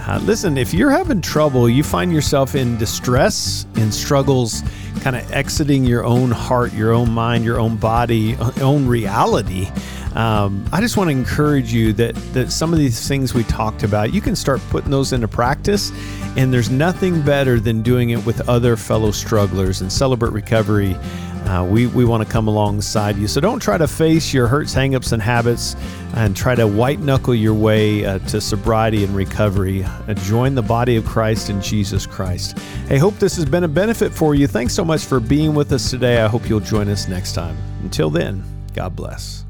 uh, 0.00 0.18
listen, 0.24 0.58
if 0.58 0.74
you're 0.74 0.90
having 0.90 1.20
trouble, 1.22 1.68
you 1.68 1.84
find 1.84 2.12
yourself 2.12 2.56
in 2.56 2.76
distress, 2.76 3.66
in 3.76 3.92
struggles, 3.92 4.64
kind 5.02 5.14
of 5.14 5.30
exiting 5.30 5.84
your 5.84 6.04
own 6.04 6.32
heart, 6.32 6.72
your 6.72 6.92
own 6.92 7.08
mind, 7.08 7.44
your 7.44 7.60
own 7.60 7.76
body, 7.76 8.34
own 8.60 8.88
reality. 8.88 9.68
Um, 10.16 10.68
I 10.72 10.80
just 10.80 10.96
want 10.96 11.08
to 11.08 11.16
encourage 11.16 11.72
you 11.72 11.92
that 11.92 12.16
that 12.32 12.50
some 12.50 12.72
of 12.72 12.80
these 12.80 13.06
things 13.06 13.34
we 13.34 13.44
talked 13.44 13.84
about, 13.84 14.12
you 14.12 14.20
can 14.20 14.34
start 14.34 14.60
putting 14.70 14.90
those 14.90 15.12
into 15.12 15.28
practice. 15.28 15.92
And 16.36 16.52
there's 16.52 16.70
nothing 16.70 17.22
better 17.22 17.60
than 17.60 17.82
doing 17.82 18.10
it 18.10 18.26
with 18.26 18.48
other 18.48 18.76
fellow 18.76 19.12
strugglers 19.12 19.82
and 19.82 19.92
celebrate 19.92 20.32
recovery 20.32 20.96
uh, 21.46 21.64
we, 21.64 21.86
we 21.86 22.04
want 22.04 22.26
to 22.26 22.30
come 22.30 22.48
alongside 22.48 23.16
you. 23.16 23.28
So 23.28 23.40
don't 23.40 23.60
try 23.60 23.78
to 23.78 23.88
face 23.88 24.32
your 24.32 24.46
hurts, 24.46 24.74
hangups, 24.74 25.12
and 25.12 25.22
habits 25.22 25.76
and 26.14 26.36
try 26.36 26.54
to 26.54 26.66
white 26.66 27.00
knuckle 27.00 27.34
your 27.34 27.54
way 27.54 28.04
uh, 28.04 28.18
to 28.20 28.40
sobriety 28.40 29.04
and 29.04 29.14
recovery. 29.14 29.84
Uh, 29.84 30.14
join 30.14 30.54
the 30.54 30.62
body 30.62 30.96
of 30.96 31.04
Christ 31.04 31.50
in 31.50 31.60
Jesus 31.62 32.06
Christ. 32.06 32.58
Hey, 32.88 32.98
hope 32.98 33.14
this 33.18 33.36
has 33.36 33.44
been 33.44 33.64
a 33.64 33.68
benefit 33.68 34.12
for 34.12 34.34
you. 34.34 34.46
Thanks 34.46 34.74
so 34.74 34.84
much 34.84 35.04
for 35.04 35.20
being 35.20 35.54
with 35.54 35.72
us 35.72 35.90
today. 35.90 36.20
I 36.20 36.28
hope 36.28 36.48
you'll 36.48 36.60
join 36.60 36.88
us 36.88 37.08
next 37.08 37.34
time. 37.34 37.56
Until 37.82 38.10
then, 38.10 38.44
God 38.74 38.94
bless. 38.96 39.47